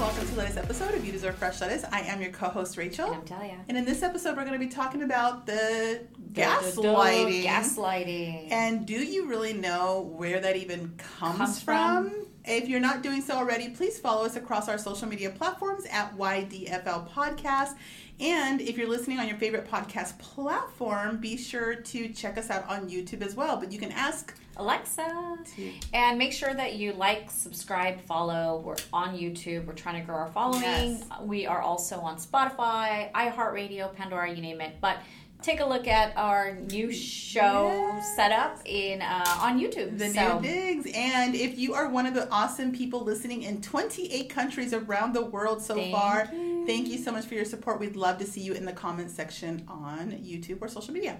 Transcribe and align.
welcome 0.00 0.24
to 0.26 0.32
the 0.32 0.38
latest 0.38 0.56
episode 0.56 0.94
of 0.94 1.04
You 1.04 1.12
Deserve 1.12 1.34
Fresh 1.34 1.60
Lettuce. 1.60 1.84
I 1.92 2.00
am 2.00 2.22
your 2.22 2.30
co-host 2.30 2.78
Rachel. 2.78 3.04
And 3.04 3.16
I'm 3.16 3.24
Delia. 3.26 3.58
And 3.68 3.76
in 3.76 3.84
this 3.84 4.02
episode, 4.02 4.34
we're 4.34 4.46
going 4.46 4.58
to 4.58 4.66
be 4.66 4.72
talking 4.72 5.02
about 5.02 5.44
the 5.44 6.06
gaslighting. 6.32 7.44
Gaslighting. 7.44 8.50
And 8.50 8.86
do 8.86 8.94
you 8.94 9.26
really 9.28 9.52
know 9.52 10.10
where 10.16 10.40
that 10.40 10.56
even 10.56 10.94
comes, 10.96 11.36
Comes 11.36 11.62
from? 11.62 12.10
from? 12.12 12.26
If 12.44 12.68
you're 12.68 12.80
not 12.80 13.02
doing 13.02 13.20
so 13.20 13.34
already, 13.34 13.68
please 13.68 13.98
follow 13.98 14.24
us 14.24 14.36
across 14.36 14.68
our 14.68 14.78
social 14.78 15.08
media 15.08 15.30
platforms 15.30 15.84
at 15.90 16.16
YDFL 16.16 17.10
Podcast. 17.10 17.74
And 18.18 18.60
if 18.60 18.76
you're 18.76 18.88
listening 18.88 19.18
on 19.18 19.28
your 19.28 19.38
favorite 19.38 19.70
podcast 19.70 20.18
platform, 20.18 21.18
be 21.18 21.36
sure 21.36 21.74
to 21.76 22.08
check 22.08 22.36
us 22.36 22.50
out 22.50 22.68
on 22.68 22.88
YouTube 22.88 23.22
as 23.22 23.34
well. 23.34 23.56
But 23.56 23.72
you 23.72 23.78
can 23.78 23.92
ask 23.92 24.34
Alexa. 24.56 25.38
to 25.56 25.72
And 25.94 26.18
make 26.18 26.32
sure 26.32 26.52
that 26.52 26.74
you 26.74 26.92
like, 26.92 27.30
subscribe, 27.30 28.00
follow. 28.02 28.62
We're 28.64 28.76
on 28.92 29.16
YouTube. 29.16 29.66
We're 29.66 29.72
trying 29.72 30.00
to 30.00 30.06
grow 30.06 30.16
our 30.16 30.28
following. 30.28 30.62
Yes. 30.62 31.04
We 31.22 31.46
are 31.46 31.62
also 31.62 32.00
on 32.00 32.16
Spotify, 32.16 33.10
iHeartRadio, 33.12 33.94
Pandora, 33.94 34.32
you 34.34 34.42
name 34.42 34.60
it. 34.60 34.76
But 34.80 34.98
take 35.42 35.60
a 35.60 35.64
look 35.66 35.86
at 35.86 36.16
our 36.16 36.54
new 36.70 36.92
show 36.92 37.68
Yes. 37.68 38.16
setup 38.16 38.60
in 38.64 39.02
uh, 39.02 39.24
on 39.40 39.58
YouTube. 39.60 39.98
the 39.98 40.10
so, 40.10 40.38
new 40.38 40.48
digs. 40.48 40.90
And 40.94 41.34
if 41.34 41.58
you 41.58 41.74
are 41.74 41.88
one 41.88 42.06
of 42.06 42.14
the 42.14 42.28
awesome 42.30 42.72
people 42.72 43.00
listening 43.02 43.42
in 43.42 43.60
28 43.62 44.28
countries 44.28 44.72
around 44.72 45.12
the 45.14 45.24
world 45.24 45.62
so 45.62 45.74
Thank 45.74 45.92
far, 45.94 46.28
you. 46.32 46.66
thank 46.66 46.88
you 46.88 46.98
so 46.98 47.12
much 47.12 47.24
for 47.26 47.34
your 47.34 47.44
support. 47.44 47.80
We'd 47.80 47.96
love 47.96 48.18
to 48.18 48.26
see 48.26 48.40
you 48.40 48.52
in 48.52 48.64
the 48.64 48.72
comments 48.72 49.14
section 49.14 49.64
on 49.68 50.12
YouTube 50.12 50.58
or 50.60 50.68
social 50.68 50.92
media. 50.94 51.18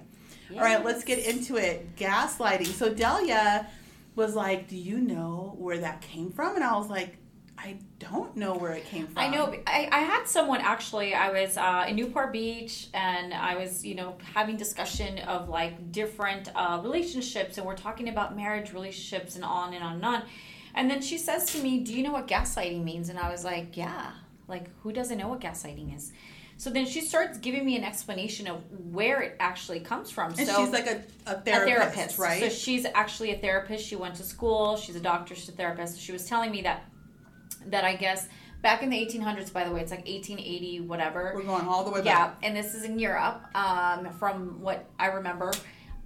All 0.52 0.58
right, 0.60 0.84
let's 0.84 1.04
get 1.04 1.18
into 1.20 1.56
it. 1.56 1.94
Gaslighting. 1.96 2.66
So 2.66 2.92
Delia 2.92 3.68
was 4.16 4.34
like, 4.34 4.68
"Do 4.68 4.76
you 4.76 4.98
know 4.98 5.54
where 5.58 5.78
that 5.78 6.00
came 6.00 6.30
from?" 6.32 6.56
And 6.56 6.64
I 6.64 6.76
was 6.76 6.88
like, 6.88 7.16
"I 7.62 7.76
don't 7.98 8.36
know 8.36 8.54
where 8.54 8.72
it 8.72 8.84
came 8.86 9.06
from." 9.06 9.18
I 9.18 9.28
know. 9.28 9.54
I, 9.66 9.88
I 9.92 10.00
had 10.00 10.26
someone 10.26 10.60
actually. 10.60 11.14
I 11.14 11.30
was 11.30 11.56
uh, 11.56 11.84
in 11.88 11.96
Newport 11.96 12.32
Beach, 12.32 12.88
and 12.94 13.34
I 13.34 13.56
was, 13.56 13.84
you 13.84 13.94
know, 13.94 14.16
having 14.34 14.56
discussion 14.56 15.18
of 15.20 15.48
like 15.48 15.92
different 15.92 16.48
uh, 16.54 16.80
relationships, 16.82 17.58
and 17.58 17.66
we're 17.66 17.76
talking 17.76 18.08
about 18.08 18.36
marriage 18.36 18.72
relationships, 18.72 19.36
and 19.36 19.44
on 19.44 19.74
and 19.74 19.84
on 19.84 19.94
and 19.94 20.04
on. 20.04 20.22
And 20.74 20.90
then 20.90 21.02
she 21.02 21.18
says 21.18 21.46
to 21.52 21.62
me, 21.62 21.80
"Do 21.80 21.92
you 21.92 22.02
know 22.02 22.12
what 22.12 22.26
gaslighting 22.26 22.82
means?" 22.82 23.08
And 23.08 23.18
I 23.18 23.30
was 23.30 23.44
like, 23.44 23.76
"Yeah." 23.76 24.12
Like, 24.48 24.68
who 24.82 24.92
doesn't 24.92 25.16
know 25.16 25.28
what 25.28 25.40
gaslighting 25.40 25.96
is? 25.96 26.12
So 26.60 26.68
then 26.68 26.84
she 26.84 27.00
starts 27.00 27.38
giving 27.38 27.64
me 27.64 27.76
an 27.76 27.84
explanation 27.84 28.46
of 28.46 28.60
where 28.92 29.22
it 29.22 29.36
actually 29.40 29.80
comes 29.80 30.10
from. 30.10 30.34
And 30.36 30.46
so 30.46 30.62
she's 30.62 30.70
like 30.70 30.86
a, 30.88 31.00
a 31.26 31.36
a 31.36 31.40
therapist, 31.40 31.94
therapist, 31.94 32.18
right? 32.18 32.42
So 32.42 32.48
she's 32.50 32.84
actually 32.84 33.30
a 33.30 33.38
therapist. 33.38 33.86
She 33.86 33.96
went 33.96 34.16
to 34.16 34.22
school. 34.22 34.76
She's 34.76 34.94
a 34.94 35.00
doctor. 35.00 35.34
She's 35.34 35.48
a 35.48 35.52
therapist. 35.52 35.98
She 35.98 36.12
was 36.12 36.26
telling 36.26 36.50
me 36.50 36.60
that 36.60 36.84
that 37.66 37.84
I 37.84 37.96
guess 37.96 38.28
back 38.62 38.82
in 38.82 38.90
the 38.90 38.96
1800s. 38.96 39.52
By 39.52 39.64
the 39.64 39.72
way, 39.72 39.80
it's 39.80 39.90
like 39.90 40.06
1880, 40.06 40.80
whatever. 40.80 41.32
We're 41.34 41.42
going 41.42 41.66
all 41.66 41.84
the 41.84 41.90
way 41.90 42.02
back 42.02 42.04
Yeah, 42.42 42.48
and 42.48 42.56
this 42.56 42.74
is 42.74 42.84
in 42.84 42.98
Europe. 42.98 43.44
Um, 43.54 44.10
from 44.18 44.60
what 44.60 44.88
I 44.98 45.06
remember, 45.06 45.52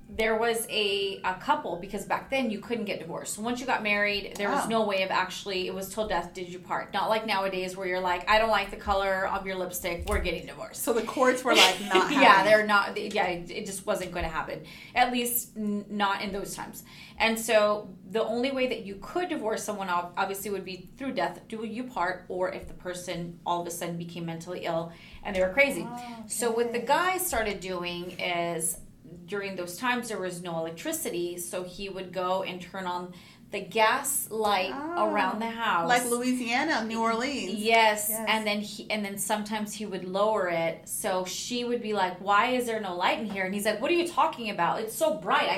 there 0.09 0.37
was 0.37 0.67
a, 0.71 1.21
a 1.25 1.35
couple 1.35 1.77
because 1.77 2.05
back 2.05 2.31
then 2.31 2.49
you 2.51 2.61
couldn't 2.61 2.85
get 2.85 3.01
divorced. 3.01 3.35
So 3.35 3.43
once 3.43 3.59
you 3.59 3.67
got 3.67 3.83
married, 3.83 4.35
there 4.37 4.49
was 4.51 4.63
Wow. 4.65 4.69
no 4.69 4.87
way 4.87 5.03
of 5.03 5.11
actually. 5.11 5.67
It 5.67 5.75
was 5.75 5.93
till 5.93 6.07
death 6.07 6.33
did 6.35 6.49
you 6.49 6.61
part. 6.61 6.93
Not 6.93 7.09
like 7.09 7.27
nowadays 7.27 7.77
where 7.77 7.87
you're 7.87 8.01
like, 8.01 8.29
I 8.31 8.39
don't 8.39 8.51
like 8.51 8.71
the 8.71 8.77
color 8.77 9.27
of 9.29 9.45
your 9.45 9.57
lipstick. 9.57 10.05
We're 10.07 10.21
getting 10.21 10.47
divorced. 10.47 10.83
So 10.85 10.93
the 10.93 11.03
courts 11.03 11.43
were 11.43 11.55
like 11.55 11.81
not. 11.93 12.13
yeah, 12.13 12.45
they're 12.45 12.67
not. 12.67 12.97
Yeah, 12.97 13.27
it 13.27 13.67
just 13.67 13.87
wasn't 13.87 14.13
going 14.13 14.25
to 14.25 14.31
happen. 14.31 14.63
At 14.95 15.11
least 15.11 15.57
n- 15.57 15.85
not 15.89 16.23
in 16.23 16.33
those 16.33 16.55
times. 16.55 16.85
And 17.19 17.39
so 17.39 17.89
the 18.11 18.23
only 18.23 18.51
way 18.53 18.67
that 18.69 18.85
you 18.85 18.99
could 19.01 19.29
divorce 19.31 19.65
someone 19.65 19.89
ob- 19.89 20.13
obviously 20.17 20.51
would 20.51 20.65
be 20.65 20.91
through 20.97 21.13
death, 21.15 21.41
do 21.49 21.65
you 21.65 21.85
part, 21.85 22.25
or 22.29 22.53
if 22.53 22.69
the 22.69 22.75
person 22.75 23.39
all 23.47 23.63
of 23.63 23.67
a 23.67 23.71
sudden 23.71 23.97
became 23.97 24.27
mentally 24.27 24.65
ill 24.65 24.93
and 25.25 25.35
they 25.35 25.41
were 25.41 25.53
crazy. 25.53 25.87
Oh, 25.89 26.15
so 26.27 26.51
what 26.51 26.73
the 26.73 26.79
guy 26.81 27.19
started 27.19 27.61
doing 27.61 28.11
is 28.21 28.79
during 29.27 29.57
those 29.57 29.77
times 29.77 30.09
there 30.09 30.19
was 30.21 30.43
no 30.43 30.59
electricity, 30.59 31.39
so 31.39 31.63
he 31.65 31.89
would 31.89 32.13
go 32.13 32.43
and 32.43 32.61
turn 32.61 32.87
on 32.87 33.13
the 33.51 33.61
gas 33.61 34.29
light 34.31 34.73
Oh. 34.75 35.07
around 35.13 35.39
the 35.41 35.47
house. 35.51 35.89
like 35.89 36.05
Louisiana, 36.11 36.85
New 36.85 37.01
Orleans. 37.01 37.55
Yes, 37.55 38.07
Yes. 38.11 38.25
and 38.29 38.45
then 38.45 38.61
he 38.61 38.91
and 38.91 39.05
then 39.05 39.17
sometimes 39.17 39.75
he 39.75 39.87
would 39.87 40.05
lower 40.05 40.49
it, 40.49 40.89
so 40.89 41.25
she 41.25 41.63
would 41.63 41.81
be 41.81 41.93
like, 41.93 42.21
"Why 42.21 42.47
is 42.49 42.67
there 42.67 42.81
no 42.81 42.97
light 42.97 43.21
in 43.21 43.27
here?" 43.31 43.45
And 43.45 43.55
he's 43.55 43.65
like, 43.65 43.81
"What 43.81 43.91
are 43.93 43.95
you 43.95 44.09
talking 44.09 44.51
about? 44.51 44.81
It's 44.81 44.97
so 44.97 45.15
bright. 45.15 45.49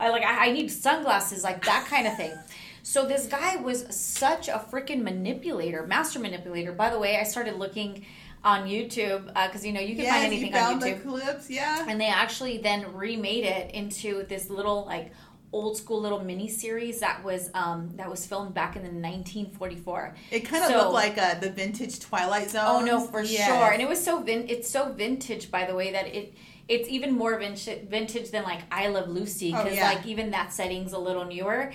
I, 0.00 0.06
I 0.06 0.08
like 0.10 0.22
I, 0.24 0.46
I 0.48 0.52
need 0.52 0.70
sunglasses, 0.70 1.44
like 1.44 1.62
that 1.66 1.86
kind 1.88 2.06
of 2.06 2.16
thing." 2.16 2.32
So 2.84 3.04
this 3.06 3.26
guy 3.26 3.56
was 3.56 3.84
such 3.94 4.48
a 4.48 4.64
freaking 4.70 5.02
manipulator, 5.02 5.86
master 5.86 6.18
manipulator. 6.20 6.72
By 6.72 6.88
the 6.90 6.98
way, 6.98 7.16
I 7.18 7.22
started 7.24 7.56
looking 7.56 8.04
on 8.44 8.66
YouTube 8.66 9.26
because 9.28 9.64
you 9.64 9.72
know 9.72 9.80
you 9.80 9.94
can 9.94 10.04
Yes, 10.04 10.12
find 10.14 10.26
anything 10.26 10.46
you 10.48 10.52
found 10.52 10.74
on 10.74 10.80
the 10.80 10.94
YouTube, 10.96 11.02
clips, 11.02 11.48
yeah. 11.50 11.86
and 11.88 12.00
they 12.00 12.06
actually 12.08 12.58
then 12.58 12.92
remade 12.94 13.44
it 13.44 13.70
into 13.74 14.24
this 14.26 14.50
little 14.50 14.84
like 14.84 15.12
old 15.52 15.76
school 15.76 16.00
little 16.00 16.24
mini 16.24 16.48
series 16.48 17.00
that 17.00 17.22
was 17.22 17.50
um 17.54 17.90
that 17.96 18.08
was 18.10 18.24
filmed 18.26 18.54
back 18.54 18.74
in 18.74 18.82
the 18.82 18.88
1944 18.88 20.14
It 20.30 20.40
kind 20.40 20.64
of 20.64 20.70
So- 20.70 20.78
looked 20.78 20.92
like 20.92 21.18
uh, 21.18 21.34
the 21.40 21.50
vintage 21.50 22.00
Twilight 22.00 22.50
Zone. 22.50 22.62
Oh 22.66 22.80
no, 22.80 23.00
for 23.06 23.22
Yes. 23.22 23.46
sure. 23.46 23.70
And 23.70 23.82
it 23.82 23.88
was 23.88 24.02
so 24.02 24.22
vin- 24.22 24.46
it's 24.48 24.68
so 24.68 24.92
vintage 24.92 25.50
by 25.50 25.66
the 25.66 25.74
way 25.74 25.92
that 25.92 26.06
it 26.06 26.34
it's 26.68 26.88
even 26.88 27.12
more 27.12 27.38
vintage 27.38 27.86
vintage 27.88 28.30
than 28.30 28.44
like 28.44 28.60
I 28.70 28.88
Love 28.88 29.08
Lucy 29.08 29.52
Oh, 29.54 29.62
because 29.62 29.76
yeah. 29.76 29.90
like 29.92 30.06
even 30.06 30.30
that 30.30 30.52
setting's 30.52 30.92
a 30.92 30.98
little 30.98 31.24
newer. 31.24 31.72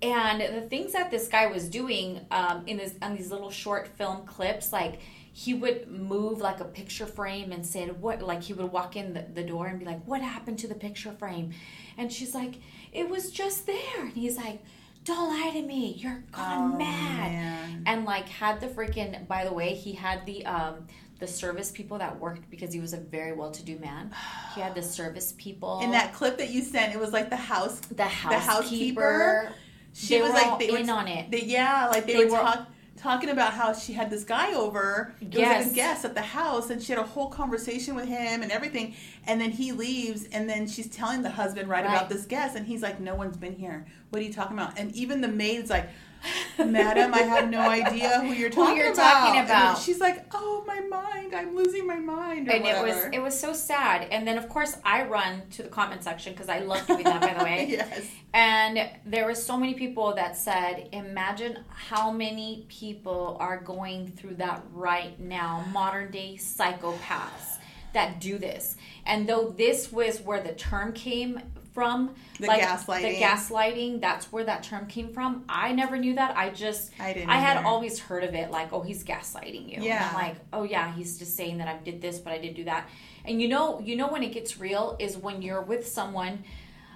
And 0.00 0.40
the 0.40 0.60
things 0.62 0.92
that 0.92 1.10
this 1.10 1.26
guy 1.26 1.48
was 1.48 1.68
doing 1.68 2.24
um, 2.30 2.62
in 2.66 2.76
this 2.76 2.94
on 3.02 3.16
these 3.16 3.30
little 3.32 3.50
short 3.50 3.88
film 3.88 4.24
clips, 4.26 4.72
like 4.72 5.00
he 5.44 5.54
would 5.54 5.88
move 5.88 6.40
like 6.40 6.58
a 6.58 6.64
picture 6.64 7.06
frame 7.06 7.52
and 7.52 7.64
said 7.64 8.00
what 8.02 8.20
like 8.20 8.42
he 8.42 8.52
would 8.52 8.72
walk 8.72 8.96
in 8.96 9.12
the, 9.14 9.24
the 9.34 9.42
door 9.44 9.66
and 9.68 9.78
be 9.78 9.84
like, 9.84 10.02
What 10.04 10.20
happened 10.20 10.58
to 10.60 10.66
the 10.66 10.74
picture 10.74 11.12
frame? 11.12 11.52
And 11.96 12.12
she's 12.12 12.34
like, 12.34 12.54
It 12.92 13.08
was 13.08 13.30
just 13.30 13.64
there. 13.64 14.00
And 14.00 14.12
he's 14.14 14.36
like, 14.36 14.58
Don't 15.04 15.28
lie 15.28 15.50
to 15.52 15.62
me. 15.62 15.94
You're 15.98 16.24
gone 16.32 16.72
Oh, 16.74 16.76
mad 16.78 17.30
man. 17.30 17.82
and 17.86 18.04
like 18.04 18.28
had 18.28 18.60
the 18.60 18.66
freaking 18.66 19.28
by 19.28 19.44
the 19.44 19.52
way 19.52 19.74
he 19.74 19.92
had 19.92 20.26
the 20.26 20.44
um 20.44 20.74
the 21.20 21.26
service 21.28 21.70
people 21.70 21.98
that 21.98 22.18
worked 22.18 22.50
because 22.50 22.72
he 22.72 22.80
was 22.80 22.92
a 22.92 22.96
very 23.16 23.32
well-to-do 23.32 23.76
man 23.78 24.10
he 24.54 24.60
had 24.60 24.74
the 24.74 24.82
service 24.82 25.34
people 25.36 25.80
In 25.84 25.90
that 25.92 26.12
clip 26.14 26.38
that 26.38 26.50
you 26.50 26.62
sent, 26.62 26.92
it 26.94 26.98
was 27.00 27.12
like 27.12 27.28
the 27.30 27.36
house. 27.36 27.78
the 28.02 28.04
housekeeper, 28.04 28.40
housekeeper, 28.50 29.52
She 29.92 30.14
they 30.14 30.22
was 30.22 30.30
were 30.30 30.34
like 30.36 30.46
all 30.46 30.58
they 30.58 30.70
were 30.70 30.78
in 30.78 30.90
on 30.90 31.06
it 31.08 31.30
They, 31.30 31.42
yeah, 31.42 31.88
like 31.92 32.06
they, 32.06 32.14
They 32.18 32.24
were, 32.24 32.32
were- 32.32 32.38
talk, 32.38 32.68
talking 32.98 33.30
about 33.30 33.52
how 33.54 33.72
she 33.72 33.92
had 33.92 34.10
this 34.10 34.24
guy 34.24 34.52
over. 34.54 35.14
It 35.20 35.36
was 35.38 35.72
a 35.72 35.74
guest 35.74 36.04
at 36.04 36.14
the 36.14 36.22
house, 36.22 36.70
and 36.70 36.82
she 36.82 36.92
had 36.92 37.00
a 37.00 37.06
whole 37.06 37.28
conversation 37.28 37.94
with 37.94 38.06
him 38.06 38.42
and 38.42 38.50
everything. 38.52 38.94
And 39.26 39.40
then 39.40 39.50
he 39.50 39.72
leaves, 39.72 40.26
and 40.32 40.48
then 40.48 40.66
she's 40.66 40.88
telling 40.88 41.22
the 41.22 41.30
husband 41.30 41.68
right, 41.68 41.84
Right. 41.84 41.94
about 41.94 42.08
this 42.08 42.26
guest, 42.26 42.56
and 42.56 42.66
he's 42.66 42.82
like, 42.82 43.00
"No 43.00 43.14
one's 43.14 43.36
been 43.36 43.54
here. 43.54 43.86
What 44.10 44.20
are 44.20 44.24
you 44.24 44.32
talking 44.32 44.58
about?" 44.58 44.78
And 44.78 44.92
even 44.94 45.20
the 45.20 45.28
maid's 45.28 45.70
like. 45.70 45.88
Madam, 46.58 47.14
I 47.14 47.20
have 47.20 47.48
no 47.48 47.60
idea 47.60 48.20
who 48.20 48.32
you're 48.32 48.48
Who 48.50 48.56
talking 48.56 48.76
you're 48.76 48.92
about. 48.92 49.34
talking 49.34 49.50
And 49.50 49.78
she's 49.78 50.00
like, 50.00 50.26
"Oh, 50.34 50.64
my 50.66 50.80
mind! 50.80 51.34
I'm 51.34 51.54
losing 51.54 51.86
my 51.86 51.98
mind." 51.98 52.50
And 52.50 52.64
it 52.66 52.82
was 52.82 53.08
it 53.12 53.20
was 53.20 53.38
so 53.38 53.52
sad 53.52 54.08
and 54.10 54.26
then 54.26 54.38
of 54.38 54.48
course 54.48 54.76
i 54.84 55.02
run 55.04 55.42
to 55.50 55.62
the 55.62 55.68
comment 55.68 56.02
section 56.02 56.32
because 56.32 56.48
i 56.48 56.58
love 56.60 56.86
doing 56.86 57.04
that 57.04 57.20
by 57.20 57.34
the 57.34 57.44
way 57.48 57.66
yes. 57.68 58.06
And 58.34 58.90
there 59.06 59.24
were 59.24 59.34
so 59.34 59.56
many 59.56 59.74
people 59.74 60.14
that 60.14 60.36
said, 60.36 60.90
imagine 60.92 61.64
how 61.70 62.10
many 62.10 62.66
people 62.68 63.38
are 63.40 63.58
going 63.58 64.08
through 64.08 64.34
that 64.34 64.62
right 64.72 65.18
now, 65.18 65.64
modern 65.72 66.10
day 66.10 66.36
psychopaths 66.38 67.56
that 67.94 68.20
do 68.20 68.36
this. 68.38 68.76
And 69.06 69.26
though 69.26 69.48
this 69.56 69.90
was 69.90 70.20
where 70.20 70.42
the 70.42 70.52
term 70.52 70.92
came 70.92 71.40
from, 71.78 72.12
The 72.40 72.48
like 72.48 72.60
gaslighting. 72.60 73.02
the 73.02 73.20
gaslighting, 73.20 74.00
that's 74.00 74.32
where 74.32 74.42
that 74.42 74.64
term 74.64 74.88
came 74.88 75.12
from. 75.12 75.44
I 75.48 75.70
never 75.70 75.96
knew 75.96 76.16
that. 76.16 76.36
I 76.36 76.50
just 76.50 76.90
I 76.98 77.12
didn't 77.12 77.30
I 77.30 77.36
had 77.36 77.64
always 77.64 78.00
heard 78.00 78.24
of 78.24 78.34
it 78.34 78.50
like, 78.50 78.72
oh, 78.72 78.80
he's 78.80 79.04
gaslighting 79.04 79.72
you. 79.72 79.80
Yeah. 79.80 80.10
Like, 80.12 80.34
oh 80.52 80.64
yeah, 80.64 80.92
he's 80.92 81.20
just 81.20 81.36
saying 81.36 81.58
that 81.58 81.68
I 81.68 81.76
did 81.76 82.02
this, 82.02 82.18
but 82.18 82.32
I 82.32 82.38
did 82.38 82.56
do 82.56 82.64
that. 82.64 82.88
And 83.24 83.40
you 83.40 83.46
know, 83.46 83.78
you 83.78 83.94
know 83.94 84.08
when 84.08 84.24
it 84.24 84.32
gets 84.32 84.58
real 84.58 84.96
is 84.98 85.16
when 85.16 85.40
you're 85.40 85.62
with 85.62 85.86
someone 85.86 86.42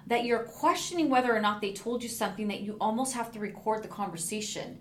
that 0.08 0.24
you're 0.24 0.42
questioning 0.42 1.08
whether 1.08 1.32
or 1.32 1.40
not 1.40 1.60
they 1.60 1.72
told 1.72 2.02
you 2.02 2.08
something 2.08 2.48
that 2.48 2.62
you 2.62 2.76
almost 2.80 3.14
have 3.14 3.30
to 3.34 3.38
record 3.38 3.84
the 3.84 3.88
conversation. 3.88 4.80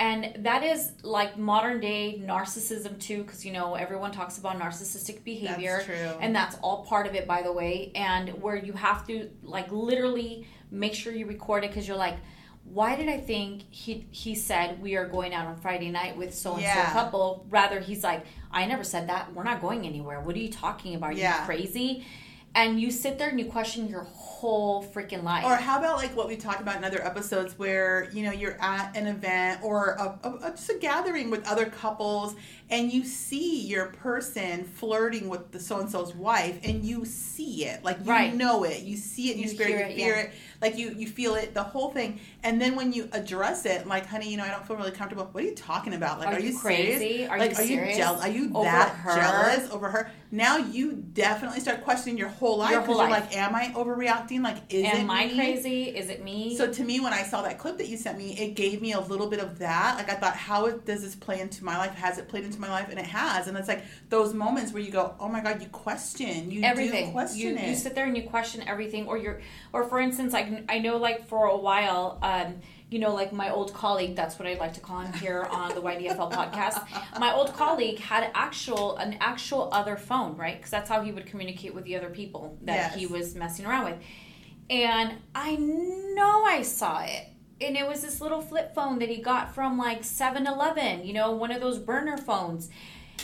And 0.00 0.44
that 0.44 0.64
is 0.64 0.92
like 1.02 1.38
modern 1.38 1.78
day 1.80 2.20
narcissism 2.24 2.98
too, 2.98 3.22
because 3.22 3.44
you 3.46 3.52
know 3.52 3.74
everyone 3.74 4.10
talks 4.10 4.38
about 4.38 4.58
narcissistic 4.58 5.22
behavior, 5.22 5.82
true. 5.84 5.94
and 6.20 6.34
that's 6.34 6.56
all 6.62 6.84
part 6.84 7.06
of 7.06 7.14
it, 7.14 7.28
by 7.28 7.42
the 7.42 7.52
way. 7.52 7.92
And 7.94 8.30
where 8.42 8.56
you 8.56 8.72
have 8.72 9.06
to 9.06 9.30
like 9.42 9.70
literally 9.70 10.46
make 10.70 10.94
sure 10.94 11.12
you 11.12 11.26
record 11.26 11.62
it 11.64 11.70
because 11.70 11.86
you're 11.86 11.96
like, 11.96 12.16
why 12.64 12.96
did 12.96 13.08
I 13.08 13.18
think 13.18 13.62
he 13.70 14.06
he 14.10 14.34
said 14.34 14.80
we 14.82 14.96
are 14.96 15.06
going 15.06 15.34
out 15.34 15.46
on 15.46 15.56
Friday 15.56 15.90
night 15.90 16.16
with 16.16 16.34
so 16.34 16.56
and 16.56 16.64
so 16.64 16.92
couple? 16.92 17.46
Rather, 17.50 17.78
he's 17.78 18.02
like, 18.02 18.24
I 18.50 18.66
never 18.66 18.82
said 18.84 19.08
that. 19.08 19.32
We're 19.34 19.44
not 19.44 19.60
going 19.60 19.86
anywhere. 19.86 20.20
What 20.20 20.34
are 20.34 20.40
you 20.40 20.50
talking 20.50 20.94
about? 20.94 21.10
Are 21.10 21.12
Yeah. 21.12 21.40
you 21.40 21.46
crazy? 21.46 22.06
And 22.54 22.78
you 22.80 22.90
sit 22.90 23.18
there 23.18 23.28
and 23.30 23.38
you 23.38 23.46
question 23.46 23.88
your 23.88 24.02
whole 24.02 24.84
freaking 24.84 25.22
life. 25.22 25.44
Or 25.44 25.54
how 25.56 25.78
about 25.78 25.96
like 25.96 26.14
what 26.16 26.28
we 26.28 26.36
talked 26.36 26.60
about 26.60 26.76
in 26.76 26.84
other 26.84 27.04
episodes 27.04 27.58
where 27.58 28.08
you 28.12 28.22
know 28.24 28.32
you're 28.32 28.60
at 28.60 28.94
an 28.96 29.06
event 29.06 29.60
or 29.62 29.90
a, 29.92 30.18
a, 30.28 30.34
a, 30.46 30.50
just 30.50 30.68
a 30.70 30.74
gathering 30.78 31.30
with 31.30 31.46
other 31.48 31.66
couples 31.66 32.34
and 32.70 32.92
you 32.92 33.04
see 33.04 33.60
your 33.66 33.86
person 33.86 34.64
flirting 34.64 35.28
with 35.28 35.50
the 35.52 35.60
so 35.60 35.78
and 35.78 35.88
so's 35.90 36.14
wife 36.14 36.58
and 36.64 36.84
you 36.84 37.04
see 37.04 37.64
it 37.66 37.84
like 37.84 37.98
you 38.04 38.10
Right. 38.10 38.34
know 38.34 38.64
it 38.64 38.82
you 38.82 38.96
see 38.96 39.30
it 39.30 39.36
you, 39.36 39.44
You 39.44 39.48
spirit 39.48 39.70
hear 39.70 39.78
you 39.86 39.92
it, 39.92 39.98
yeah. 40.16 40.22
it 40.24 40.32
like 40.60 40.76
you 40.76 40.90
you 40.96 41.06
feel 41.06 41.34
it 41.36 41.54
the 41.54 41.62
whole 41.62 41.90
thing 41.90 42.18
and 42.42 42.60
then 42.60 42.74
when 42.74 42.92
you 42.92 43.08
address 43.12 43.64
it 43.66 43.86
like 43.86 44.06
honey 44.06 44.28
you 44.30 44.36
know 44.36 44.44
I 44.44 44.50
don't 44.50 44.66
feel 44.66 44.76
really 44.76 44.90
comfortable 44.90 45.28
what 45.32 45.44
are 45.44 45.46
you 45.46 45.54
talking 45.54 45.94
about 45.94 46.18
like 46.18 46.28
Are 46.28 46.34
are, 46.34 46.40
you 46.40 46.58
crazy? 46.58 46.98
serious? 46.98 47.30
Are 47.30 47.38
like 47.38 47.50
you 47.68 47.78
are 47.80 47.84
you 47.86 47.96
jealous 47.96 48.22
are 48.22 48.28
you 48.30 48.50
Over 48.54 48.64
that 48.64 48.88
her? 48.96 49.14
jealous 49.14 49.70
over 49.70 49.88
her 49.90 50.10
now 50.32 50.56
you 50.56 50.92
definitely 51.12 51.60
start 51.60 51.84
questioning 51.84 52.16
your 52.16 52.28
whole 52.28 52.56
life 52.58 52.70
Your 52.72 52.80
'cause 52.80 52.86
whole 52.88 53.02
you're 53.02 53.10
life. 53.10 53.26
like 53.26 53.36
am 53.36 53.54
I 53.54 53.66
overreacting 53.76 54.42
like 54.42 54.56
is 54.70 54.82
it 54.82 54.94
Am 54.94 55.10
I 55.10 55.26
me? 55.26 55.34
crazy? 55.34 55.84
Is 55.84 56.08
it 56.08 56.24
me? 56.24 56.56
So 56.56 56.72
to 56.72 56.82
me, 56.82 56.98
when 57.00 57.12
I 57.12 57.22
saw 57.22 57.42
that 57.42 57.58
clip 57.58 57.76
that 57.78 57.88
you 57.88 57.96
sent 57.98 58.16
me, 58.18 58.36
it 58.38 58.54
gave 58.54 58.80
me 58.80 58.92
a 58.92 59.00
little 59.00 59.28
bit 59.28 59.40
of 59.40 59.58
that. 59.58 59.96
Like 59.98 60.10
I 60.10 60.14
thought, 60.14 60.34
how 60.34 60.68
does 60.70 61.02
this 61.02 61.14
play 61.14 61.38
into 61.40 61.64
my 61.64 61.76
life? 61.76 61.94
Has 61.94 62.16
it 62.18 62.28
played 62.28 62.44
into 62.44 62.58
my 62.60 62.70
life? 62.70 62.88
And 62.88 62.98
it 62.98 63.04
has. 63.06 63.46
And 63.46 63.56
it's 63.58 63.68
like 63.68 63.84
those 64.08 64.32
moments 64.32 64.72
where 64.72 64.82
you 64.82 64.90
go, 64.90 65.14
oh 65.20 65.28
my 65.28 65.40
god, 65.40 65.60
you 65.60 65.68
question, 65.68 66.50
you 66.50 66.62
do 66.62 66.66
everything 66.66 67.12
question 67.12 67.40
you, 67.40 67.54
it. 67.56 67.68
you 67.68 67.74
sit 67.74 67.94
there 67.94 68.06
and 68.06 68.16
you 68.16 68.22
question 68.22 68.62
everything 68.66 69.06
or 69.06 69.18
you're 69.18 69.40
or 69.72 69.84
for 69.84 70.00
instance 70.00 70.32
I, 70.34 70.62
I 70.68 70.78
know 70.78 70.96
like 70.96 71.28
for 71.28 71.46
a 71.46 71.56
while 71.56 72.18
um 72.22 72.56
you 72.92 72.98
know 72.98 73.14
like 73.14 73.32
my 73.32 73.50
old 73.50 73.72
colleague 73.72 74.14
that's 74.14 74.38
what 74.38 74.46
I'd 74.46 74.58
like 74.58 74.74
to 74.74 74.80
call 74.80 75.00
him 75.00 75.12
here 75.14 75.42
on 75.50 75.74
the 75.74 75.80
ydfl 75.82 76.30
podcast. 76.32 76.78
My 77.18 77.32
old 77.34 77.54
colleague 77.54 77.98
had 77.98 78.30
actual 78.34 78.96
an 78.96 79.16
actual 79.20 79.68
other 79.72 79.96
phone 79.96 80.36
right? 80.36 80.56
Because 80.56 80.70
that's 80.70 80.88
how 80.88 81.00
he 81.02 81.10
would 81.12 81.26
communicate 81.26 81.74
with 81.74 81.84
the 81.84 81.96
other 81.96 82.10
people 82.10 82.58
that 82.62 82.74
Yes. 82.74 82.94
he 82.94 83.06
was 83.06 83.34
messing 83.34 83.66
around 83.66 83.84
with. 83.86 83.98
And 84.70 85.14
i 85.34 85.56
know 85.56 86.44
i 86.44 86.62
saw 86.62 87.02
it. 87.02 87.26
And 87.60 87.76
it 87.76 87.86
was 87.86 88.02
this 88.02 88.20
little 88.20 88.40
flip 88.40 88.74
phone 88.74 88.98
that 88.98 89.08
he 89.08 89.18
got 89.22 89.54
from 89.54 89.78
like 89.78 90.02
7-eleven 90.02 91.04
you 91.06 91.12
know 91.12 91.32
one 91.32 91.50
of 91.50 91.60
those 91.60 91.78
burner 91.78 92.16
phones. 92.18 92.68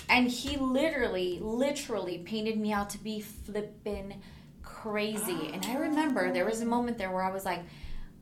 And 0.08 0.28
he 0.28 0.56
literally 0.56 1.38
literally 1.42 2.18
painted 2.18 2.56
me 2.58 2.72
out 2.72 2.88
to 2.90 2.98
be 2.98 3.20
flippin' 3.20 4.14
crazy. 4.62 5.50
And 5.52 5.64
i 5.66 5.76
remember 5.76 6.32
there 6.32 6.44
was 6.44 6.60
a 6.60 6.66
moment 6.66 6.98
there 6.98 7.10
where 7.10 7.22
i 7.24 7.30
was 7.32 7.44
like 7.44 7.60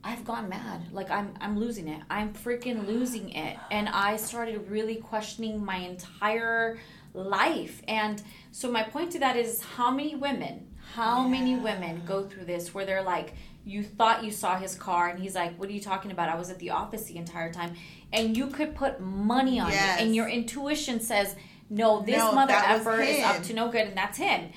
i've 0.09 0.25
gone 0.25 0.49
mad. 0.49 0.81
Like 0.93 1.11
i'm 1.11 1.29
i'm 1.41 1.59
losing 1.59 1.89
it. 1.89 2.01
I'm 2.09 2.33
freaking 2.33 2.87
losing 2.87 3.31
it. 3.31 3.57
And 3.71 3.89
i 3.89 4.17
started 4.17 4.71
really 4.71 4.97
questioning 4.97 5.65
my 5.65 5.77
entire 5.79 6.79
life. 7.15 7.83
And 7.89 8.23
so 8.53 8.71
my 8.71 8.83
point 8.85 9.13
to 9.13 9.19
that 9.21 9.37
is 9.37 9.63
how 9.77 9.91
many 9.91 10.15
women 10.15 10.55
how 10.95 11.27
many 11.27 11.57
women 11.57 12.03
go 12.07 12.23
through 12.29 12.45
this 12.45 12.73
where 12.73 12.87
they're 12.87 13.03
like 13.03 13.35
you 13.65 13.83
thought 13.83 14.23
you 14.23 14.31
saw 14.31 14.57
his 14.57 14.77
car 14.77 15.09
and 15.09 15.19
he's 15.19 15.35
like 15.35 15.53
what 15.59 15.69
are 15.69 15.73
you 15.73 15.81
talking 15.81 16.11
about? 16.13 16.29
I 16.29 16.37
was 16.37 16.51
at 16.51 16.59
the 16.61 16.71
office 16.71 17.05
the 17.05 17.17
entire 17.17 17.53
time. 17.53 17.75
And 18.13 18.37
you 18.37 18.47
could 18.47 18.75
put 18.77 19.01
money 19.01 19.59
on 19.59 19.71
Yes. 19.73 19.99
it 20.01 20.05
and 20.05 20.15
your 20.15 20.29
intuition 20.29 21.01
says 21.01 21.35
no 21.69 22.01
this 22.03 22.17
No, 22.19 22.33
mother 22.33 22.55
effer 22.55 23.01
is 23.03 23.25
up 23.25 23.43
to 23.43 23.53
no 23.55 23.69
good 23.75 23.87
and 23.89 23.97
that's 23.97 24.19
him 24.19 24.51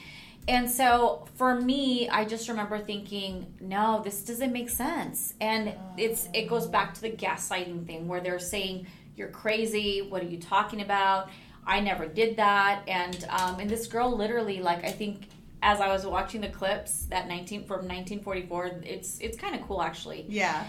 and 0.49 0.69
so 0.69 1.25
for 1.35 1.61
me 1.61 2.09
i 2.09 2.25
just 2.25 2.49
remember 2.49 2.79
thinking 2.79 3.53
no 3.61 4.01
this 4.03 4.23
doesn't 4.23 4.51
make 4.51 4.69
sense. 4.69 5.33
And 5.39 5.73
it's 5.97 6.27
it 6.33 6.47
goes 6.47 6.67
back 6.67 6.93
to 6.95 7.01
the 7.01 7.11
gaslighting 7.11 7.85
thing 7.85 8.07
where 8.07 8.21
they're 8.21 8.39
saying 8.39 8.87
you're 9.15 9.29
crazy. 9.29 10.01
What 10.01 10.21
are 10.23 10.27
you 10.27 10.39
talking 10.39 10.81
about? 10.81 11.29
I 11.65 11.81
never 11.81 12.07
did 12.07 12.37
that. 12.37 12.83
And 12.87 13.25
um, 13.29 13.59
and 13.59 13.69
this 13.69 13.87
girl 13.87 14.15
literally 14.15 14.59
like 14.59 14.83
i 14.83 14.91
think 14.91 15.27
as 15.61 15.81
i 15.81 15.87
was 15.89 16.05
watching 16.05 16.41
the 16.41 16.47
clips 16.47 17.05
that 17.07 17.27
19 17.27 17.65
from 17.65 17.79
1944 17.79 18.81
it's 18.83 19.19
it's 19.19 19.37
kind 19.37 19.55
of 19.55 19.61
cool 19.67 19.81
actually. 19.81 20.25
Yeah. 20.27 20.65